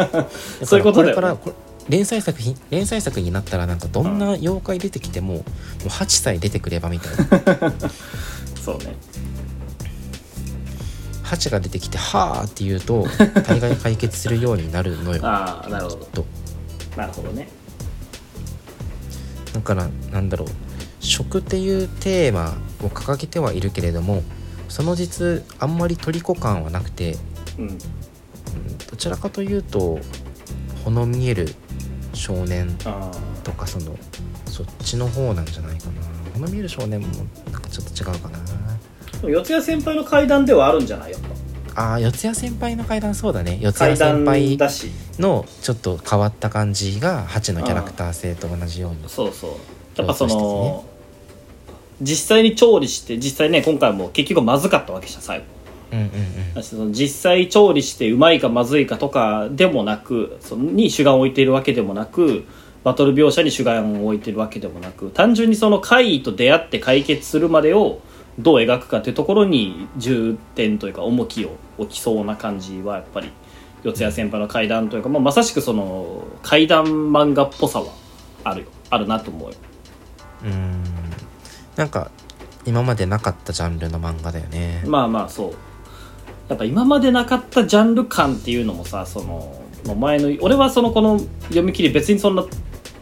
[0.64, 1.14] そういうことだよね。
[1.14, 7.16] これからこれ連載作品連載作になったらなんかどんな妖怪出てきても,、もう8歳出てくればみたい
[7.61, 7.73] な。
[8.62, 8.97] そうね。
[11.23, 13.07] ハチが出てきて「はあ」って言うと
[13.47, 15.21] 大概解決するようになるのよ。
[15.27, 15.97] ああなるほど。
[15.97, 16.27] と。
[16.97, 17.49] なるほどね。
[19.55, 20.49] だからなんだろう。
[21.01, 24.23] 食っていうテーマを掲げてはいるけれども
[24.68, 27.16] その実あんまり虜感はなくて、
[27.59, 27.64] うん。
[27.64, 27.79] うん
[28.90, 29.99] どちらかというと
[30.85, 31.55] ほの見える
[32.12, 33.11] 少年あ
[33.42, 33.96] とかその
[34.46, 35.92] そっちの方なんじゃないかな。
[36.35, 37.07] ほの見える少年も
[37.51, 38.38] なんかちょっと違うかな。
[38.38, 41.12] あ四谷先輩の階段ではあるんじゃない？
[41.12, 41.20] やっ
[41.75, 41.94] ぱ。
[41.94, 43.59] あー四谷先輩の階段そうだね。
[43.62, 44.90] 四階谷先段輩だし。
[45.18, 49.51] のちょっと変わった感じがハチのキャラクター性と同じようにそうそう。
[49.96, 50.85] やっぱその
[52.01, 55.44] 実際に調理して実際ね今回も結局まずかったわけじゃん最後
[56.55, 62.44] だしその実際調理してうまいかまずいかとかでもなくそのに主眼を置いているわけでもなく
[62.85, 68.00] バトル描写に主眼を置いているわけでもなく単純にその怪異と出会って解決するまでを
[68.38, 73.31] どう描くかというところに重点というか重きを置きそうな感じはやっぱり
[73.85, 77.92] 四谷先輩の怪談というか、まあ、まさしくその怪談漫画っぽさは
[78.44, 78.68] あるよ。
[78.90, 79.57] あるなと思うよ。
[80.44, 80.85] うん。
[81.76, 82.11] なんか
[82.64, 84.85] 今までなかったジャンルの漫画だよね。
[84.87, 85.55] まあまあそう
[86.48, 89.62] やっぱ今までなかったジャンル感っていうのもさその
[89.98, 92.44] 前の俺はそのこの読み切り別にそんな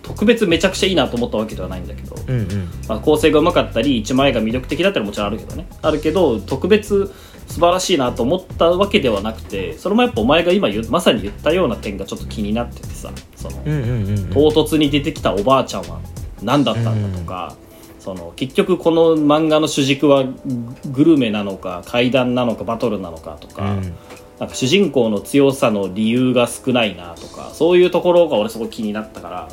[0.03, 2.71] 特別めちゃくちゃいいなと思ったわけではないんだけど、うんうん。
[2.89, 7.13] まあ、構成がうまかったり一枚が魅力的だったらもちろんあるけどねあるけど特別
[7.47, 14.31] 素晴らしいなと思ったわけではなくてそれもやっぱお前が今まさに言ったような点がちょっと気になっててさその、うんうんうんうん。
[14.31, 16.01] 唐突に出てきたおばあちゃんは
[16.43, 17.57] 何だったんだとか、
[18.11, 20.35] その結局この漫画の主軸はグ
[20.91, 23.95] グルメなのか怪談なのかバトルなのかとか,、うん
[24.41, 29.49] なんか主人公の強さの理由が少ないなとかそういうところが俺すごい気になったから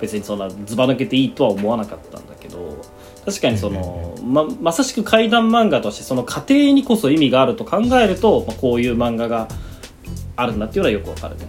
[0.00, 2.78] 別にそんなずば抜けていいとは思わなかったんだけど
[3.26, 9.46] 確かにその、ままさしく怪談漫画としてその過程にこそ意味があると考えると、まあ、こういう漫画が
[10.36, 11.44] あるんだっていうのはよくわかるね。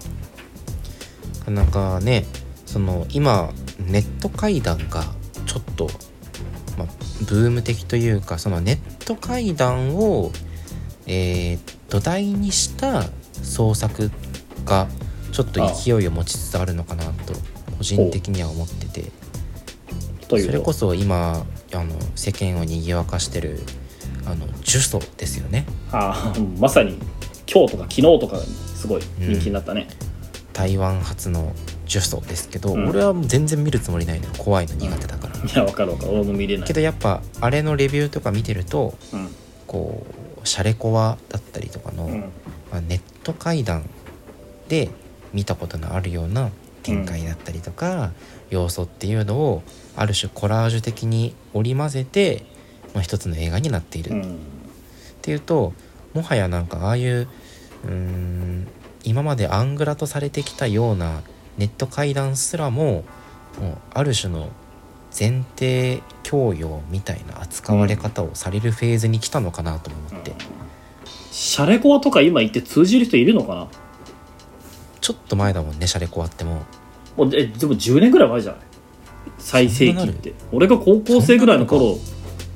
[1.47, 2.25] なんかね
[2.65, 5.03] その今ネット会談が
[5.45, 5.97] ちょっと、まあ、
[7.27, 10.31] ブーム的というかそのネット会談を、
[11.07, 13.03] えー土台にした
[13.43, 14.11] 創作
[14.63, 14.87] が
[15.33, 17.33] ちょっと勢いを持ちつつあるのかなと
[17.77, 19.11] 個人的には思ってて。
[20.29, 23.59] それこそ今あの世間を賑わかしてる
[24.25, 25.65] あの呪詛ですよね。
[25.91, 26.97] ああまさに
[27.53, 29.89] 今日とか昨日とかすごい人気になったね、
[30.53, 31.51] 台湾発の
[31.91, 32.89] 呪詛ですけど、うん。
[32.89, 34.31] 俺は全然見るつもりないのよ。
[34.37, 35.35] 怖いの苦手だから。
[35.43, 36.11] いやわかるわかる。
[36.13, 36.67] 俺も見れない。
[36.67, 39.29] けどやっぱあれのレビューとか見てるとうん。
[39.67, 40.05] こ
[40.43, 42.19] うシャレコワだったりとかの、うん。
[42.71, 43.83] まあ、ネット会談
[44.69, 44.89] で
[45.33, 46.49] 見たことのあるような
[46.83, 48.11] 展開だったりとか、
[48.49, 49.63] 要素っていうのを
[49.95, 52.43] ある種コラージュ的に織り交ぜて、
[52.93, 54.39] まあ、一つの映画になっている、っうん。
[55.21, 55.73] ていうと
[56.13, 57.27] もはやなんかああいう
[57.85, 58.67] うーん
[59.03, 61.21] 今までアングラとされてきたような
[61.57, 63.03] ネット会談すらも
[63.59, 64.49] もうある種の
[65.17, 70.33] 前提教養みたいな扱われ方をされるフェーズに来たのかなと思って、
[71.31, 73.67] シャレコアとか今言って通じる人いるのかな？
[75.01, 76.63] ちょっと前だもんねシャレコアっても
[77.17, 77.25] う。
[77.25, 78.61] もうえでも10年ぐらい前じゃない？
[79.37, 80.33] 最盛期って。
[80.53, 81.97] 俺が高校生ぐらいの頃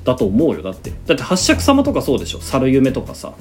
[0.04, 0.90] だと思うよだって。
[1.04, 2.40] だって八尺様とかそうでしょ？
[2.40, 3.34] 猿夢とかさ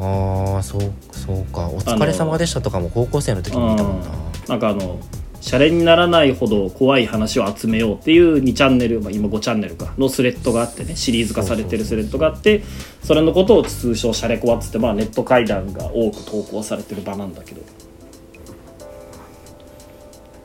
[0.00, 1.66] あーそうそうか。
[1.68, 4.08] お疲れ様でしたとかも高校生の時に見たもんな。
[4.48, 5.00] なんかあの
[5.40, 9.92] シャレにならないほど怖い話を集めようっていう2チャンネル、まあ、今5チャンネルか。
[9.98, 10.94] のスレッドがあってね。
[10.96, 12.62] シリーズ化されてるスレッドがあって
[13.02, 17.62] それのことを通称シャレコアっつって、まあ、ネット会談が多く投稿されてる場なんだけど。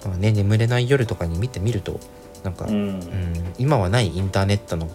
[0.05, 1.99] まあね眠れない夜とかに見てみると
[2.43, 2.99] なんか、ううんん
[3.57, 4.89] 今はないインターネットの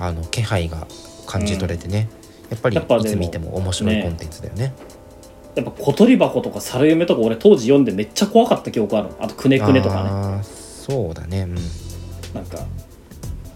[0.00, 0.86] あの気配が
[1.26, 2.08] 感じ取れてね、
[2.50, 4.74] やっぱりいつ見ても面白いコンテンツだよね。
[5.54, 9.08] やっぱ小鳥箱とか猿夢とか俺当時読んでめっちゃ怖かった記憶ある。
[9.18, 10.42] あとくねくねとかね。
[10.42, 11.42] そうだね。
[11.42, 11.54] うん。
[12.34, 12.58] なんか。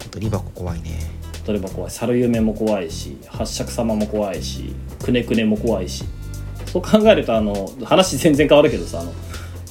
[0.02, 0.98] 小鳥箱怖いね。
[1.32, 6.04] 小鳥箱怖い猿夢も怖いし八尺様も怖いしくねくねも怖いし。
[6.66, 9.12] そう考えるとあの話全然変わるけどさあの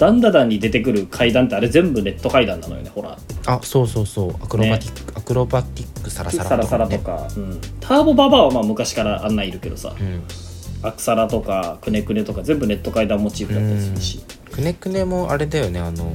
[0.02, 3.36] ダンダダンに出てくる階段ってあれ全部ネット階段なのよねホラーって。
[3.46, 4.36] あそうそうそう。
[4.44, 9.96] アクロバティック、アクロバティックサラサラサラサラねとか、うん、ターボババアはまあ昔からあんなんいるけどさ。
[10.00, 10.24] うん。
[10.84, 14.20] アクサラとかくねくねとか全部ネット階段モチーフだったりするし。
[14.52, 15.80] くねくねもあれだよね。
[15.80, 16.12] あの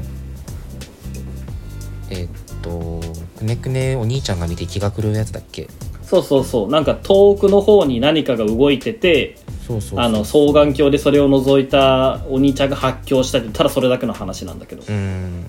[2.10, 2.30] えーっ
[2.62, 3.00] と
[3.38, 5.68] くねくねお兄ちゃんが見て気が狂うやつだっけ？
[6.02, 6.68] そうそうそう。
[6.68, 14.82] なんか遠くの方に何かが動いててそうそうあの双眼鏡でそれを覗いたお兄ちゃんが発狂したってただそれだけの話なんだけど。
[14.88, 15.46] うん。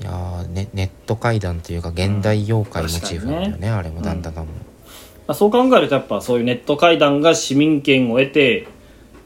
[0.00, 4.46] いやーねネット怪談というか現代妖怪モチーフなんだよね,、あれもだんだんだん。
[4.46, 8.68] も、まあ、そう考えるとやっぱそういうネット会談が市民権を得て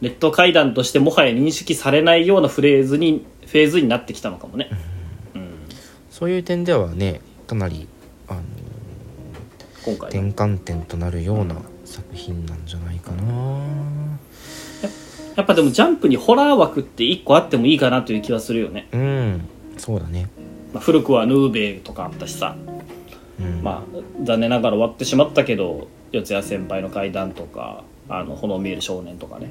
[0.01, 4.71] ネット階段としてもはや認識されないようなフレーズにフェーズになってきたのかもね、
[5.35, 5.51] うん、
[6.11, 7.87] そういう点ではねかなり
[9.85, 13.23] 今回転換点となるような作品なんじゃないかな。
[15.37, 20.29] やっぱでもジャンプにホラー枠って1個あってもいいかなという気はするよね、うんそうだね。
[20.73, 22.57] まあ、古くはヌーベイとかあったしさ、
[23.41, 23.63] うん。
[23.63, 29.51] まあ残念ながら終わってしまったけど四谷先輩の階段とかあの炎見える少年とかね。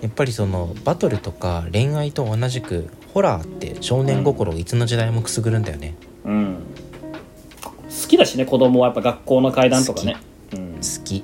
[0.00, 5.94] やっぱりそのバトルとか恋愛と同じくホラーって少年心をいつの時代もくすぐるんだよね。
[6.24, 6.56] うん。
[6.87, 6.87] 好
[8.08, 10.16] きだしね子供はやっぱ学校の階段とかね。
[10.52, 11.22] うん好き。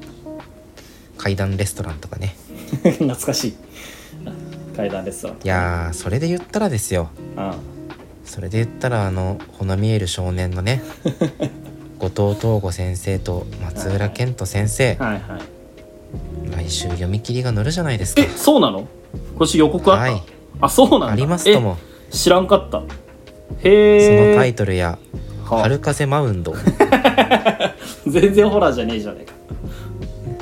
[1.18, 2.36] 階段レストランとかね。
[2.82, 3.54] 懐かしい。
[4.76, 7.08] 階段レストランといやーそれで言ったらですよ。
[7.36, 7.54] か
[8.24, 10.82] それで言ったらあのほの見える少年のね
[11.98, 14.96] 後藤東吾先生と松浦健人先生。
[14.98, 15.22] うんはいはい。
[16.66, 18.22] 来週読み切りが乗るじゃないですか。
[18.22, 18.86] えそうなの？
[19.36, 20.22] 今週予告あった、はい。
[20.60, 21.12] あそうなんだ。
[21.12, 21.76] ありますとも。
[22.10, 22.80] え知らんかった。
[22.80, 22.86] そ
[23.68, 24.98] へえのタイトルや「はあ
[25.44, 26.54] 春風マウンド」
[28.06, 29.32] 全然ホラーじゃねえじゃねえか。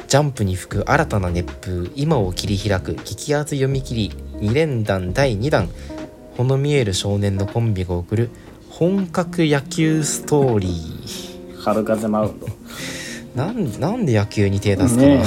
[0.09, 1.89] ジャンプに吹く新たな熱風。
[1.97, 2.95] 今を切り開く。
[3.05, 4.13] 激アツ読み切り。
[4.41, 5.69] 2連弾第2弾。
[6.37, 8.31] ほの見える少年のコンビが送る。
[8.69, 11.61] 本格野球ストーリー。
[11.61, 12.47] 春風マウンド。
[13.35, 15.25] なんなんで野球に手出すかな、ね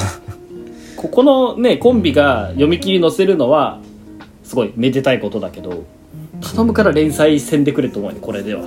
[0.96, 3.80] ここのねコンビが読み切り載せるのは
[4.44, 5.84] すごいめでたいことだけど
[6.42, 8.64] 頼むから連載せんでくれと思うねこれでは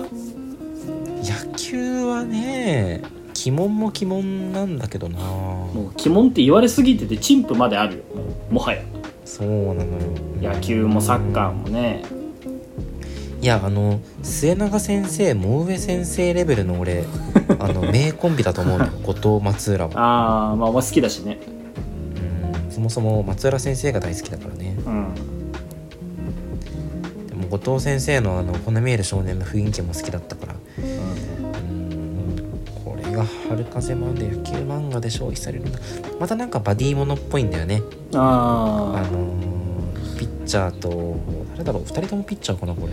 [2.19, 3.03] はね
[3.47, 5.19] 鬼門も鬼門なんだけどな。
[5.21, 8.03] もう鬼門って言われすぎてて陳腐まであるよ。
[8.51, 8.83] もはや。
[9.25, 10.53] そうなのよ。
[10.55, 12.03] 野球もサッカーもね。
[13.41, 17.05] いやあの末永先生も上先生レベルの俺
[17.61, 18.93] あの名コンビだと思うのよ。
[19.05, 19.93] 後藤松浦は。
[19.95, 21.39] ああまあ好きだしね。
[22.67, 24.77] うんそもそも松浦先生が大好きだからね。
[24.85, 25.15] うん。
[27.29, 30.55] でも後藤先生のあの「この見える少年」の雰囲気も好きだったから
[33.49, 35.79] 春風マンで野球漫画で消費されるんだ。
[36.21, 37.83] またなんかバディものっぽいんだよね。
[38.15, 41.17] ああのーピッチャーと
[41.53, 42.93] 誰だろう2人ともピッチャーかなこれ。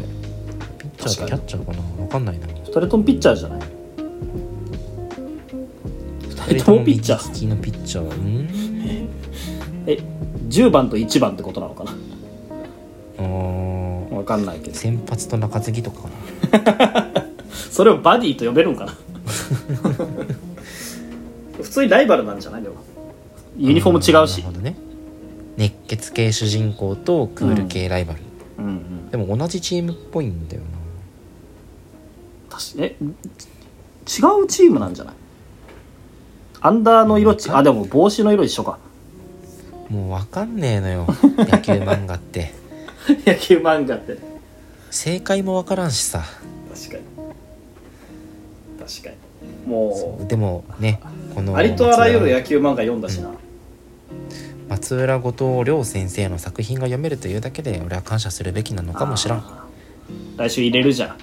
[0.78, 2.46] ピッチャーとキャッチャーかな分かんないな。
[2.48, 3.60] あ2人ともピッチャーじゃない
[6.30, 8.12] ？2人ともピッチャー右利きのピッチャー。
[8.12, 8.48] うん？
[9.88, 9.98] え
[10.50, 11.92] 10番と1番ってことなのかな？
[13.20, 14.14] あー。
[14.16, 14.76] わかんないけど。
[14.76, 16.10] 先発と中継ぎとかか
[16.74, 17.24] な。
[17.72, 18.94] それをバディと呼べるんかな？
[21.62, 22.76] 普通にライバルなんじゃないでも
[23.58, 24.38] ユニフォーム違うし。
[24.42, 24.76] なるほどね。
[25.58, 28.20] 熱血系主人公とクール系ライバル、
[28.58, 29.10] うんうん。
[29.10, 30.62] でも同じチームっぽいんだよ
[32.50, 33.06] 確かえ違
[34.44, 35.14] うチームなんじゃない？
[36.60, 38.78] アンダーの色ちあでも帽子の色一緒か。
[39.92, 41.08] なもう分かんねえのよ。
[41.38, 42.54] 野球漫画って。
[43.26, 44.18] 野球漫画って。
[44.92, 46.24] 正解も分からんしさ。
[46.74, 47.04] 確かに
[48.88, 49.16] 確かに。
[49.68, 51.00] もでもね
[51.34, 53.32] このうありとあらゆる野球漫画読んだしな、
[54.70, 59.44] 松浦後藤亮先生の作品が読めるというだけで俺は感謝するべきなのかもしらん。
[60.38, 61.16] 来週入れるじゃ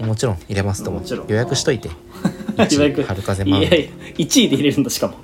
[0.00, 0.04] ん。
[0.04, 1.00] もちろん入れますとも。
[1.00, 1.28] もちろん。
[1.28, 1.90] 予約しといて。
[2.74, 5.14] 予約春風マウンドいやいや1位で入れるんだしかも。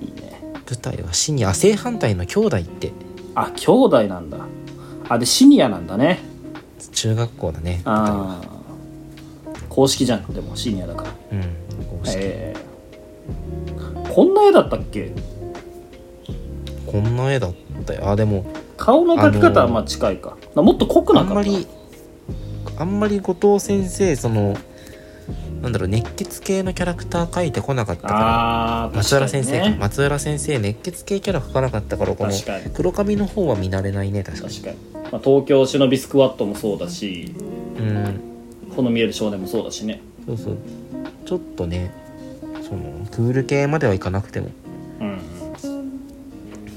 [0.00, 2.92] いいね舞台は死にあ正反対の兄弟って。
[3.34, 4.38] あ兄弟なんだ
[5.08, 6.20] あでシニアなんだね。
[6.92, 8.58] 中学校だねああ
[9.68, 11.10] 公式じゃんでもシニアだから。
[11.32, 11.42] うん
[12.00, 12.16] 公式。
[12.18, 15.12] えー、こんな絵だったっけ？
[16.86, 17.54] こんな絵だっ
[17.86, 18.08] たよ。
[18.08, 21.32] あでも顔の描き方はまあ近いか、もっと濃くなかった？
[21.32, 21.66] あんまり
[22.78, 24.56] あんまり後藤先生その
[25.62, 28.20] なんだろう熱血系のキャラクター描いてこなかったから。
[28.20, 32.32] ああ松浦先生か、ね、松浦先生熱血系キャラ描かなかったからこの
[32.74, 34.54] 黒髪の方は見慣れないね確かに。
[34.54, 34.76] 確かに、
[35.10, 37.32] まあ、東京忍びスクワットもそうだし
[37.78, 38.20] うん。
[38.74, 40.00] この見える少年もそうだしね。
[40.26, 40.56] そうそう。
[41.24, 41.90] ちょっとね
[42.62, 44.50] そのクール系まではいかなくても。
[45.00, 45.18] うん。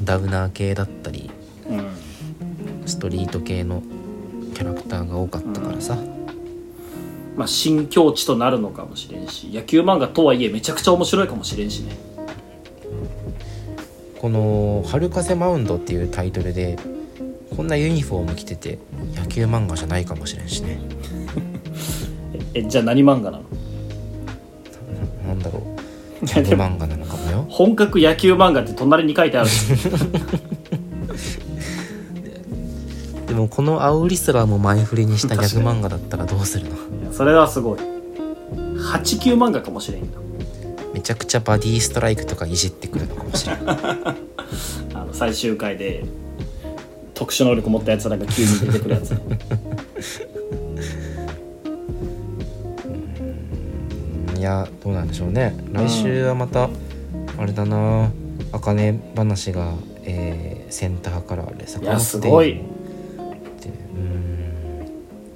[0.04, 1.30] ダウナー系だったり
[1.70, 1.88] うん。
[2.88, 3.84] ストリート系の
[4.54, 5.98] キャラクターが多かったからさ、
[7.36, 11.96] まあ新境地となるのかもしれんし野球漫画とはいえめちゃくちゃ面白いかもしれんしね。
[14.20, 16.78] この「春風マウンド」っていうタイトルで
[17.56, 18.80] こんなユニフォーム着てて
[19.16, 20.80] 野球漫画じゃないかもしれんしね。
[22.54, 23.44] ええじゃあ何漫画なの？
[25.24, 25.60] ななんだろ
[26.22, 26.26] う。
[26.26, 27.46] ギャグ漫画なのかもよ。
[27.50, 29.50] 本格野球漫画って隣に書いてある。
[29.50, 29.66] し
[33.28, 36.72] でもこのアウリスラーも前振りにしたギャグ漫画だったらどうするの？
[36.72, 36.76] い
[37.06, 37.80] やそれはすごい。
[38.78, 40.08] 89漫画かもしれんよ。
[40.94, 43.64] めちゃくちゃバディストライクとかいじってくるのかもしれない
[44.94, 46.04] あの最終回で
[47.22, 49.12] 特殊能力持ったやつらが急に出てくるやつ。
[54.36, 55.56] いやどうなんでしょうね。
[55.72, 56.68] 来週はまた、
[57.38, 58.10] あれだな。
[58.52, 62.60] あかね話が、えーセンターカラーでさいやすごい。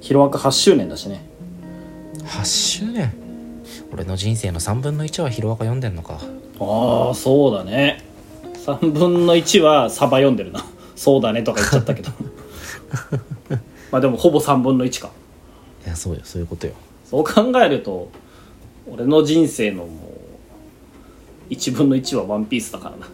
[0.00, 1.24] ヒロアカ8周年だしね。
[2.24, 3.12] 8周年？
[3.92, 6.18] 俺の人生の3分の1はヒロアカ読んでんのか。
[6.58, 8.02] ああそうだね。
[8.64, 10.64] 3分の1はサバ読んでるな
[10.96, 12.10] そうだねとか言っちゃったけど。
[13.92, 15.10] まあでもほぼ3分の1か。
[15.84, 16.72] いやそうよそういうことよ。
[17.08, 18.10] そう考えると
[18.90, 19.84] 俺の人生のも
[21.48, 23.06] う1分の1はワンピースだからな。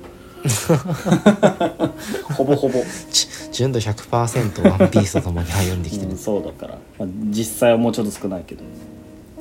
[2.35, 6.11] ほぼほぼ、ち純度100%ワンピースとともに歩んできてる。
[6.11, 8.65] うん、そうだから、まあ、実際はもうちょっと少ないけど。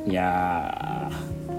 [0.07, 1.50] いやー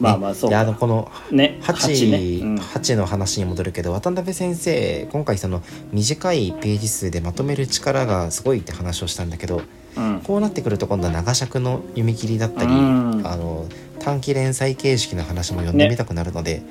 [0.00, 2.54] まあまあそういやかでもこのね8 8ね、うん。
[2.56, 9.62] 8の話に戻るけど渡辺先生今回その短いページ数でまとめる力がすごいって話をしたんだけど
[9.96, 10.20] うん。
[10.22, 13.26] こうなってくると今度は長尺の読み切りだったり、うん。
[13.26, 13.66] あの
[14.00, 16.62] 短期連載形式の話も読んでみたくなるので、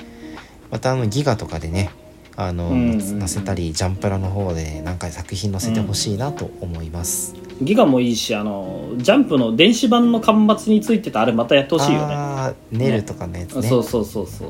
[0.72, 1.92] またあのギガとかでね
[2.36, 7.36] あの、うん載せたりジャンプラの方で何回作品載せてほしいなと思います。
[7.62, 12.16] ギガもいいしあのジャンプの電子版の端末についてたあれまたやってほしいよね
[12.50, 13.68] ああネルとかのやつね。
[13.68, 14.50] そうそうそうそう。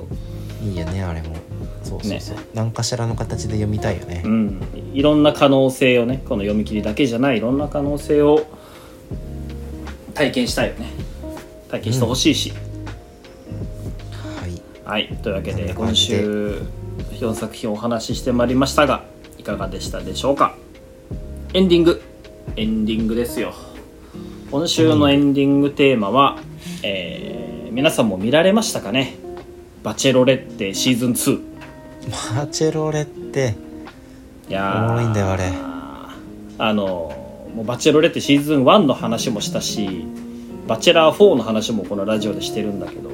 [0.64, 1.36] いいよねあれも。
[1.84, 4.62] そうそうそう、何かしらの形で読みたいよね、うん。
[4.94, 8.46] いろんな可能性をねこの読み切りだけじゃないいろんな可能性を
[10.14, 10.88] 体験したいよね。
[11.70, 12.52] 体験してほしいし、
[14.12, 14.62] はい。
[14.84, 15.18] はい。
[15.24, 16.62] というわけで今週
[17.12, 19.04] 4作品お話ししてまいりましたが
[19.38, 20.56] いかがでしたでしょうか？
[21.54, 22.02] エンディング。
[22.56, 23.54] エンディングですよ。
[24.52, 26.40] 今週のエンディングテーマは、
[26.84, 27.39] えー
[27.80, 29.16] 皆さんも見られましたかね？
[29.84, 31.42] バチェロレッテシーズン2
[32.36, 33.56] バチェロレって
[34.50, 34.86] いやー。
[34.86, 35.46] おもろいんだよあれ。
[36.58, 36.84] あの
[37.56, 40.06] もうバチェロレッテシーズン1の話もしたし
[40.68, 43.12] バチェラー4の話もこのラジオでしてるんだけど、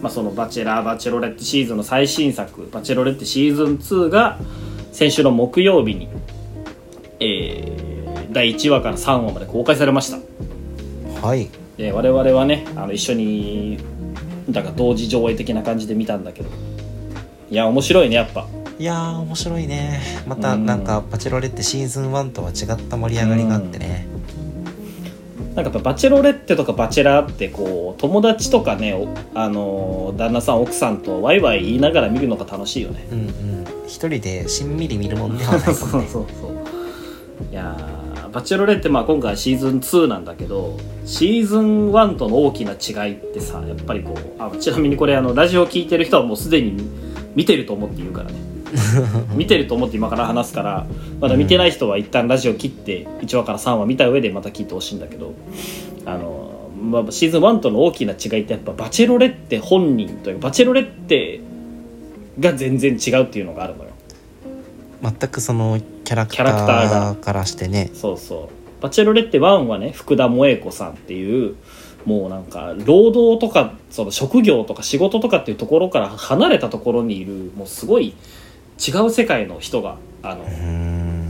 [0.00, 4.38] まあ、そのバチェラーバチェロレッテシーズンの最新作バチェロレッテシーズン2が
[4.90, 6.08] 先週の木曜日に、
[7.20, 10.18] えー第1話から3話まで公開されました。
[11.26, 11.50] はい。
[11.78, 13.78] で我々はねあの一緒に
[14.50, 16.48] だから同時上映的な感じで見たんだけど。
[17.50, 18.46] いや面白いねやっぱ。
[18.78, 20.00] いやー面白いね。
[20.26, 20.66] またうん。
[20.66, 24.06] なんかバチェロレってシーズン1とは違った盛り上がりがあってね。
[25.54, 33.06] なんかやっぱバチェロレッテとかバチェラーってこう友達とかねおあの旦那さん奥さんとワイワイ言いながら見るのが楽しいよね。
[33.10, 33.64] うんうん。
[33.86, 36.26] 一人でしんみり見るもんではないか そうそうそう。
[37.50, 46.76] いやーバチェロレッテまあ今回シーズン2なんだけどシーズン1との大きな違いってさやっぱりこうあちなみにこれあのラジオ聞いてる人はもうすでに
[47.34, 48.48] 見てると思って言うからね。
[49.34, 50.86] 見てると思って今から話すから
[51.20, 55.32] まだ見てない人は一旦ラジオ切って1話から3話見た上でまた聞いてほしいんだけど
[56.04, 61.40] あの、まあ、シーズン1との大きな違いってやっぱバチェロレッテ本人というかバチェロレッテ
[62.38, 63.87] が全然違うっていうのがあるのよ
[65.02, 67.90] 全くそのキャラクターからしてね。
[67.94, 68.82] そうそう。
[68.82, 71.56] バチェロレッテ1はね福田萌子さんっていう
[72.04, 78.14] もうなんか労働とかその職業とか仕事とかっていうところから離れたところにいるもうすごい
[78.78, 80.44] 違う世界の人があの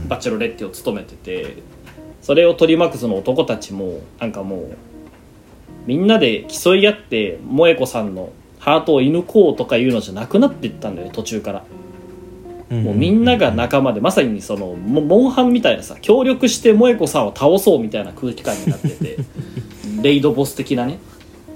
[0.07, 1.63] バチェロレッテを務めてて
[2.21, 4.77] それを取り巻くその男たちもなんかもう
[5.87, 11.63] みんなで競い合って萌子さんのハートを射抜こうとかいうのじゃなくなっていったんだよね途中から。
[12.69, 19.17] もうみんなが仲間でまさにそのモモンハンみたいなさ協力して萌子さんを倒そうみたいな空気感になってて
[20.03, 20.99] レイドボス的なね。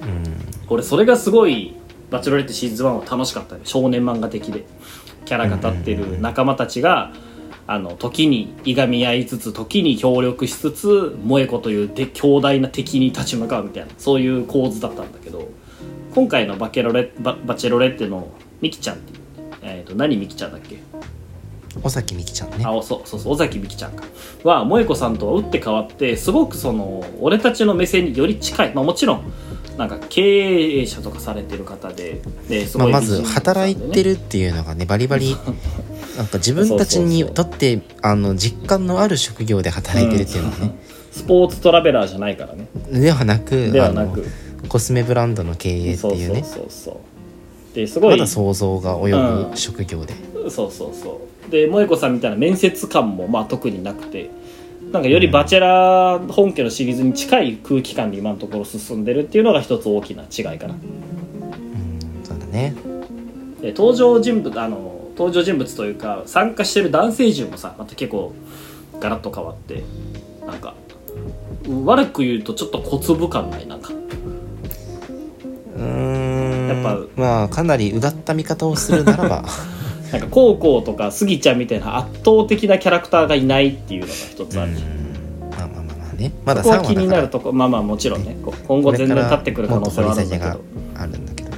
[0.02, 0.24] うん。
[0.70, 1.74] 俺それがすごい
[2.10, 3.62] バチェロレッテシーズン1は楽しかったね。
[3.64, 4.66] 少年漫画的で。
[5.26, 7.14] キャラが立ってる仲間たちが
[7.66, 15.48] あの時にいがみ合いつつ時に協力しつつ萌子というで強大な敵に立ち向かうみたいなそういう構図だったんだけど
[16.14, 18.28] 今回のバケロレババチェロレッテの
[18.60, 19.20] ミキちゃんっていう、
[19.62, 20.78] えー、と何ミキちゃんだっけ？
[21.82, 22.58] 尾崎美紀ちゃんね。
[22.66, 24.04] あそうそうそう尾崎美紀ちゃんか。
[24.44, 29.34] は萌子さんとは打って変わってすごくその俺たちの目線により近い、まあ、もちろん
[29.78, 35.36] なんか経営者とかされてる方でですまあ、まず働いてるるっていうのがねバリバリ
[36.18, 40.76] なんか自分たちにとってあの実感のある職業で働いてるっていうのはね、
[41.12, 42.68] スポーツトラベラーじゃないからね。
[42.92, 44.26] ではなくではなく。
[44.70, 47.76] コスメブランドの経営ってそうそういうねそうそう。
[47.76, 48.12] ですごい。
[48.12, 50.14] まだ想像が及ぶ職業で、
[50.50, 54.32] そうそうそうで萌子さんみたいな面接官もまあ特になくて
[54.92, 60.74] なんかよりバチェラー本家のシリーズに近い空気感で今のところ進んでるっていうのが一つ大きな違いかな。
[60.74, 62.74] うんそうだね。
[63.62, 68.34] で登場人物あの登場人物というか参加してる男性陣もさまた結構
[69.00, 69.84] ガラッと変わって
[70.48, 70.74] なんか
[71.86, 73.94] 悪く言うとちょっと小粒感ないなんか。
[73.94, 76.68] うーん。
[76.68, 79.46] やっぱまあかなりうがった見方をするならば
[80.14, 84.92] なんかコウコウとかスギちゃんみたいな圧倒的なキャラクターがいないっていうのが一つあるじゃん。
[84.92, 85.50] うん。
[85.50, 86.96] まあまあまあまあねまだ3そこは話だから。
[86.96, 90.62] 気になるとこまあまあもちろんねこ今後全然立ってくる可能性はあるんだけど。
[90.96, 91.52] あるんだけどっ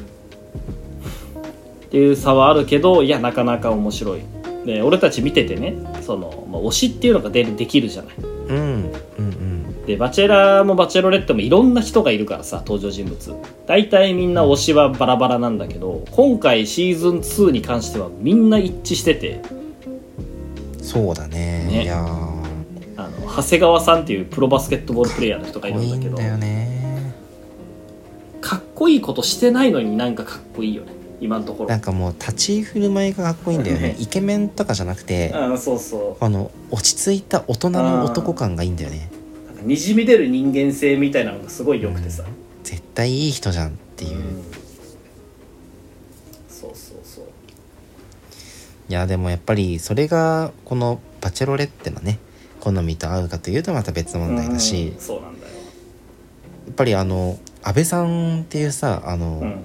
[1.90, 4.22] ていう差はあるけどいやなかなか面白い。
[4.66, 8.16] で俺たち見ててねその、まあ、推しっていうのがでできるじゃない。
[8.18, 9.55] うんうんうん
[9.86, 13.36] でバチェラーもバチェロレッテもいろんな人がいるからさ登場人物。
[13.68, 19.42] 大体みんな推しはバラバラなんだけど今回シーズン2に関してはみんな一致してて。
[20.82, 21.68] そうだね。
[21.70, 21.84] ね。
[21.84, 22.36] いやー。
[22.98, 26.18] あの長谷川さんっていうプロバスケットボールプレーヤーの人がいるんだけど。
[26.18, 27.14] かっこいいんだよね。
[28.42, 30.94] かっこいいことしてないのになんかかっこいいよね。
[31.22, 31.70] 今のところ。
[31.70, 33.82] なんかもう立ち居振る舞いがかっこいいんだよね。
[33.90, 39.10] ねイケメンとかじゃなくてうんそうそあの落ち着いた大人の男感がいいんだよね
[39.66, 42.24] にじみ出る人間性みたいなのがすごい良くてさ、
[42.64, 44.40] 絶対いい人じゃんっていう、うん。
[44.40, 44.44] い
[46.48, 47.26] そうそうそう。
[48.88, 52.20] やでもやっぱりそれがこのバチェロレッテのね
[52.60, 55.00] 好みと合うかというとまた別問題だし、うん。
[55.00, 55.54] そうなんだよ、
[56.68, 59.60] やっぱりあの安倍さんっていうさあの、うん。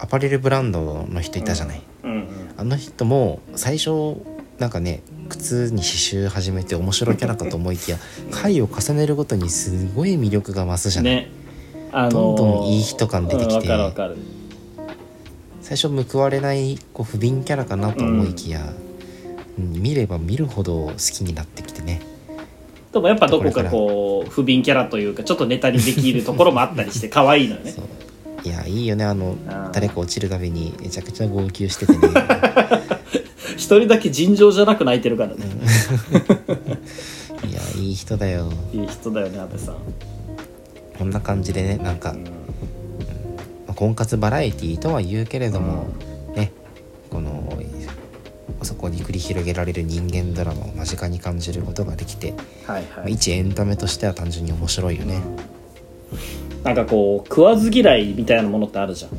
[0.00, 4.14] アパレルブランドの人いたじゃない、うんうん、あの人も最初
[4.60, 7.98] なんかね靴に刺繍始めて面白いキャラかと思いきや
[8.30, 11.30] 回を重ねるごとにすごい魅力が増すじゃない、ね。
[11.92, 13.54] あのーどんどんいい人感出てきて。
[13.54, 14.16] うんわかるわかる。
[15.60, 18.72] 最初報われないこう不憫キャラかなと思いきや、
[19.58, 19.72] うん。
[19.82, 22.00] 見れば見るほど好きになってきてね。
[22.92, 27.74] でもやっぱどこかこう不憫キャラというかちょっとネタにできるところもあったりして可愛いのよね。
[28.44, 29.04] いやいいよね。
[29.04, 29.36] あの
[29.72, 31.98] 誰か落ちるたびにめちゃくちゃ号泣しててね
[33.58, 35.36] 一人だけ尋常じゃなく泣いてるからね、
[37.44, 38.52] いやいい人だよ。
[38.72, 39.76] いい人だよね安倍さん、
[40.96, 42.22] こんな感じでねなんか、うん。
[42.22, 42.30] ま
[43.70, 45.88] あ婚活バラエティーとは言うけれども、
[46.36, 46.52] ね
[47.10, 47.52] この
[48.62, 52.34] そこに繰り広げられる人間ドラマを間近に感じることができて、
[52.64, 55.20] はいまあはい一エンタメとしては単純に面白いよね。
[56.62, 59.10] なんかこう食わず嫌いみたいなものってあるじゃん。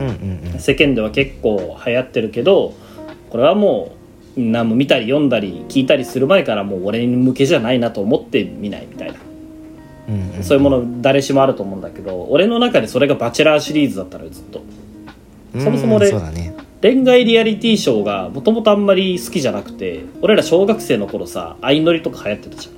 [0.00, 0.58] うんうんうん。
[0.58, 2.74] 世間では結構流行ってるけど
[3.30, 3.92] これはも
[4.36, 9.18] う何も見たり読んだり聞いたりする前からもう俺に向けじゃないなと思って見ないみたいな。
[10.08, 14.62] うんうんそういうもの誰しもあると思うんだけど俺の中でそれがバチェラーシリーズだったのよずっと。
[15.54, 16.54] うんそもそも俺ね。
[16.80, 22.74] 恋愛リアリティショーがもともとあんまり好きじゃなくて俺ら小学生の頃さ相乗りとか流行ってたじゃん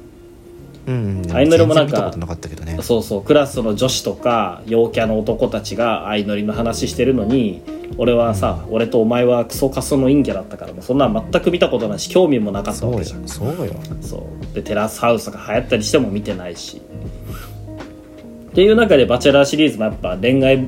[0.86, 1.22] うん。
[1.28, 2.78] 相乗りもなんかね。
[2.82, 7.62] そうそうクラスの女子とか陽キャの男たちが相乗りの話してるのに
[7.96, 13.28] 俺はさ、俺とお前はクソカスの陰キャだったからもうそんなん全く見たことないし興味もなかったそうよわけじゃん。
[13.28, 13.74] そうよ。
[14.00, 14.54] そう。
[14.54, 16.80] でテラスハウスが流行ったりしても見てないし。
[18.50, 20.66] っていう中で「バチェラー」シリーズもやっぱ恋愛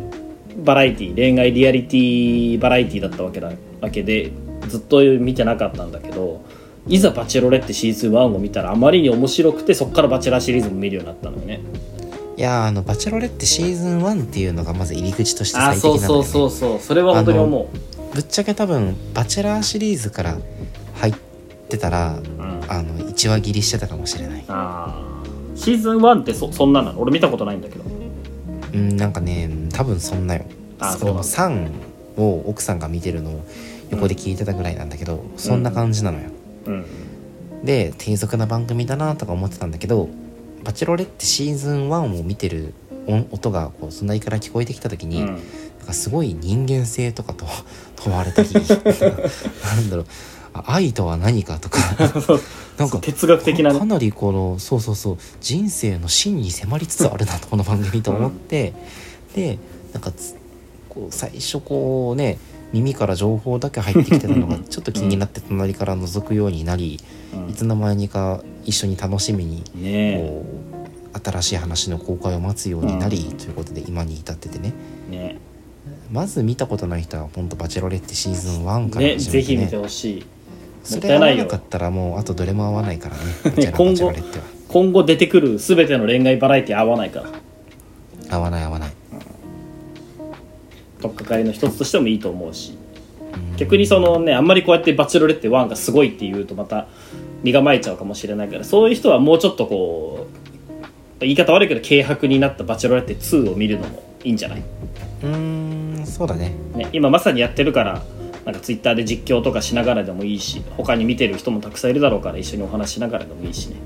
[0.65, 3.51] バラエティ恋愛リアリティバラエティだったわけだ
[3.81, 4.31] わけで
[4.69, 6.43] ずっと見てなかったんだけど
[6.89, 11.61] いざ「バチェロレッテ」シーズン1を見たらあまりに面白くてそこから「バチェラー」シリーズも見るようになったのよね。
[12.37, 16.25] いやーあのバチェロレッテシーズン1っていうのがまず入り口としてあ最適なんだよね。
[16.25, 16.79] そうそうそうそう。
[16.81, 17.69] それは本当に思
[18.15, 20.39] ぶっちゃけ多分バチェラーシリーズから
[20.95, 21.15] 入っ
[21.69, 24.45] てたらう、うん、あの1話切りしてたかもしれない。
[24.49, 25.59] あー。
[25.59, 27.01] シーズン1ってそそんななの？
[27.01, 27.85] 俺見たことないんだけど。
[28.75, 30.45] うんなんかね多分そんなよ。
[30.81, 31.69] あそれもそう3
[32.17, 33.45] を奥さんが見てるのを
[33.91, 36.42] 横で聞いてたぐらいなんだけど、そんな感じなのよ、うん
[37.65, 40.09] で低俗な番組だなとか思ってたんだけど
[40.65, 42.75] 「バチェロレッテシーズン1」を見てる
[43.07, 45.27] 音音がこう隣から聞こえてきた時に、うん。
[45.27, 45.39] なん
[45.89, 47.45] かすごい人間性とかと
[47.97, 48.49] 問われたり。
[48.53, 50.07] なんだろう。
[50.55, 51.79] あ愛とは何かとか。
[52.79, 53.75] なんか哲学的なね。
[53.75, 58.73] かかなりこのそうそうそう人生の真に迫りつつあるなとこの番組と思って、
[59.35, 59.59] で
[59.93, 60.37] なんかつ
[60.89, 62.39] こう最初こうね
[62.73, 67.01] 耳から情報だけ入ってきてたのが ちょっと気になって隣から覗くようになり、
[67.49, 69.63] いつの間にか一緒に楽しみに
[70.17, 70.45] こ
[71.15, 73.37] う新しい話の公開を待つようになり、うん。
[73.37, 74.73] ということで今に至っててね。
[75.11, 75.39] ね。
[76.11, 79.13] まず見たことない人は本当バチェロレッテシーズン1からね。
[79.15, 80.27] ねぜひ見てほしい。
[80.85, 83.73] それ合わなかったらもうあとどれも合わないからね。
[83.77, 84.13] 今後
[84.69, 87.31] 今後出てくる全ての恋愛バラエティ合わないから。
[88.31, 88.93] 合わない合わない
[91.03, 92.79] とっかかりの一つとしてもいいと思うし
[93.51, 93.57] うん。
[93.57, 96.87] 逆にそのねあんまりこうやって「バチェロレッテ1」がすごいっていうとまた
[97.43, 100.27] 身構えちゃうかもしれないからそういう人はもうちょっとこ
[101.21, 104.63] う言い方悪いけど軽薄になった「バチェロレッテ2」を見るのもいいんじゃない、
[105.25, 106.53] うーんそうだね。
[106.77, 108.03] ね、今まさにやってるから
[108.45, 113.77] なんかツイッターで実況とかしながらでもいいし他に見てる人もたくさんいるだろうから一緒にお話しながらでもいいしね。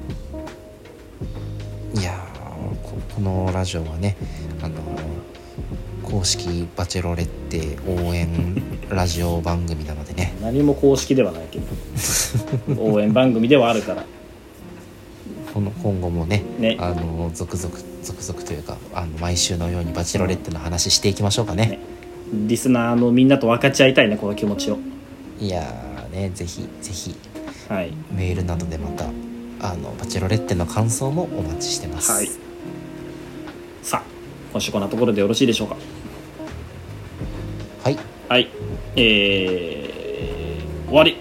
[1.94, 4.16] いやーここのラジオはね
[6.06, 10.34] 公式バチェロレッテ応援ラジオ番組なのでね。
[10.40, 11.66] 何も公式ではないけど。
[12.78, 14.04] 応援番組ではあるから。
[15.52, 16.76] この今後もねね。
[16.78, 21.80] あの続々続々というかあの毎週のようにバチェロレッテの話していきましょうかね。
[22.32, 24.78] リスナーのみんなと分かち合いたいねこの気持ちを。
[25.40, 27.16] いやーねぜひぜひ。
[27.68, 27.92] はい。
[28.12, 29.06] メールなどでまた
[29.60, 32.12] あのバチェロレッテの感想もお待ちしてます。
[32.12, 32.28] はい。
[33.82, 34.02] さあ
[34.52, 35.74] 今週こんなところでよろしいでしょうか。
[35.74, 35.95] はい
[38.28, 38.48] はい。
[38.96, 41.16] えー、終わり。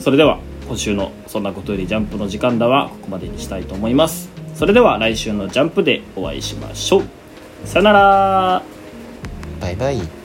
[0.00, 4.30] それでは今週の「そんなことよりジャンプ」の時間だはここまでにしたいと思います。
[4.54, 7.02] それでは来週の「ジャンプ」でお会いしましょう。
[7.64, 8.62] さよなら。
[9.60, 10.17] バイバイ。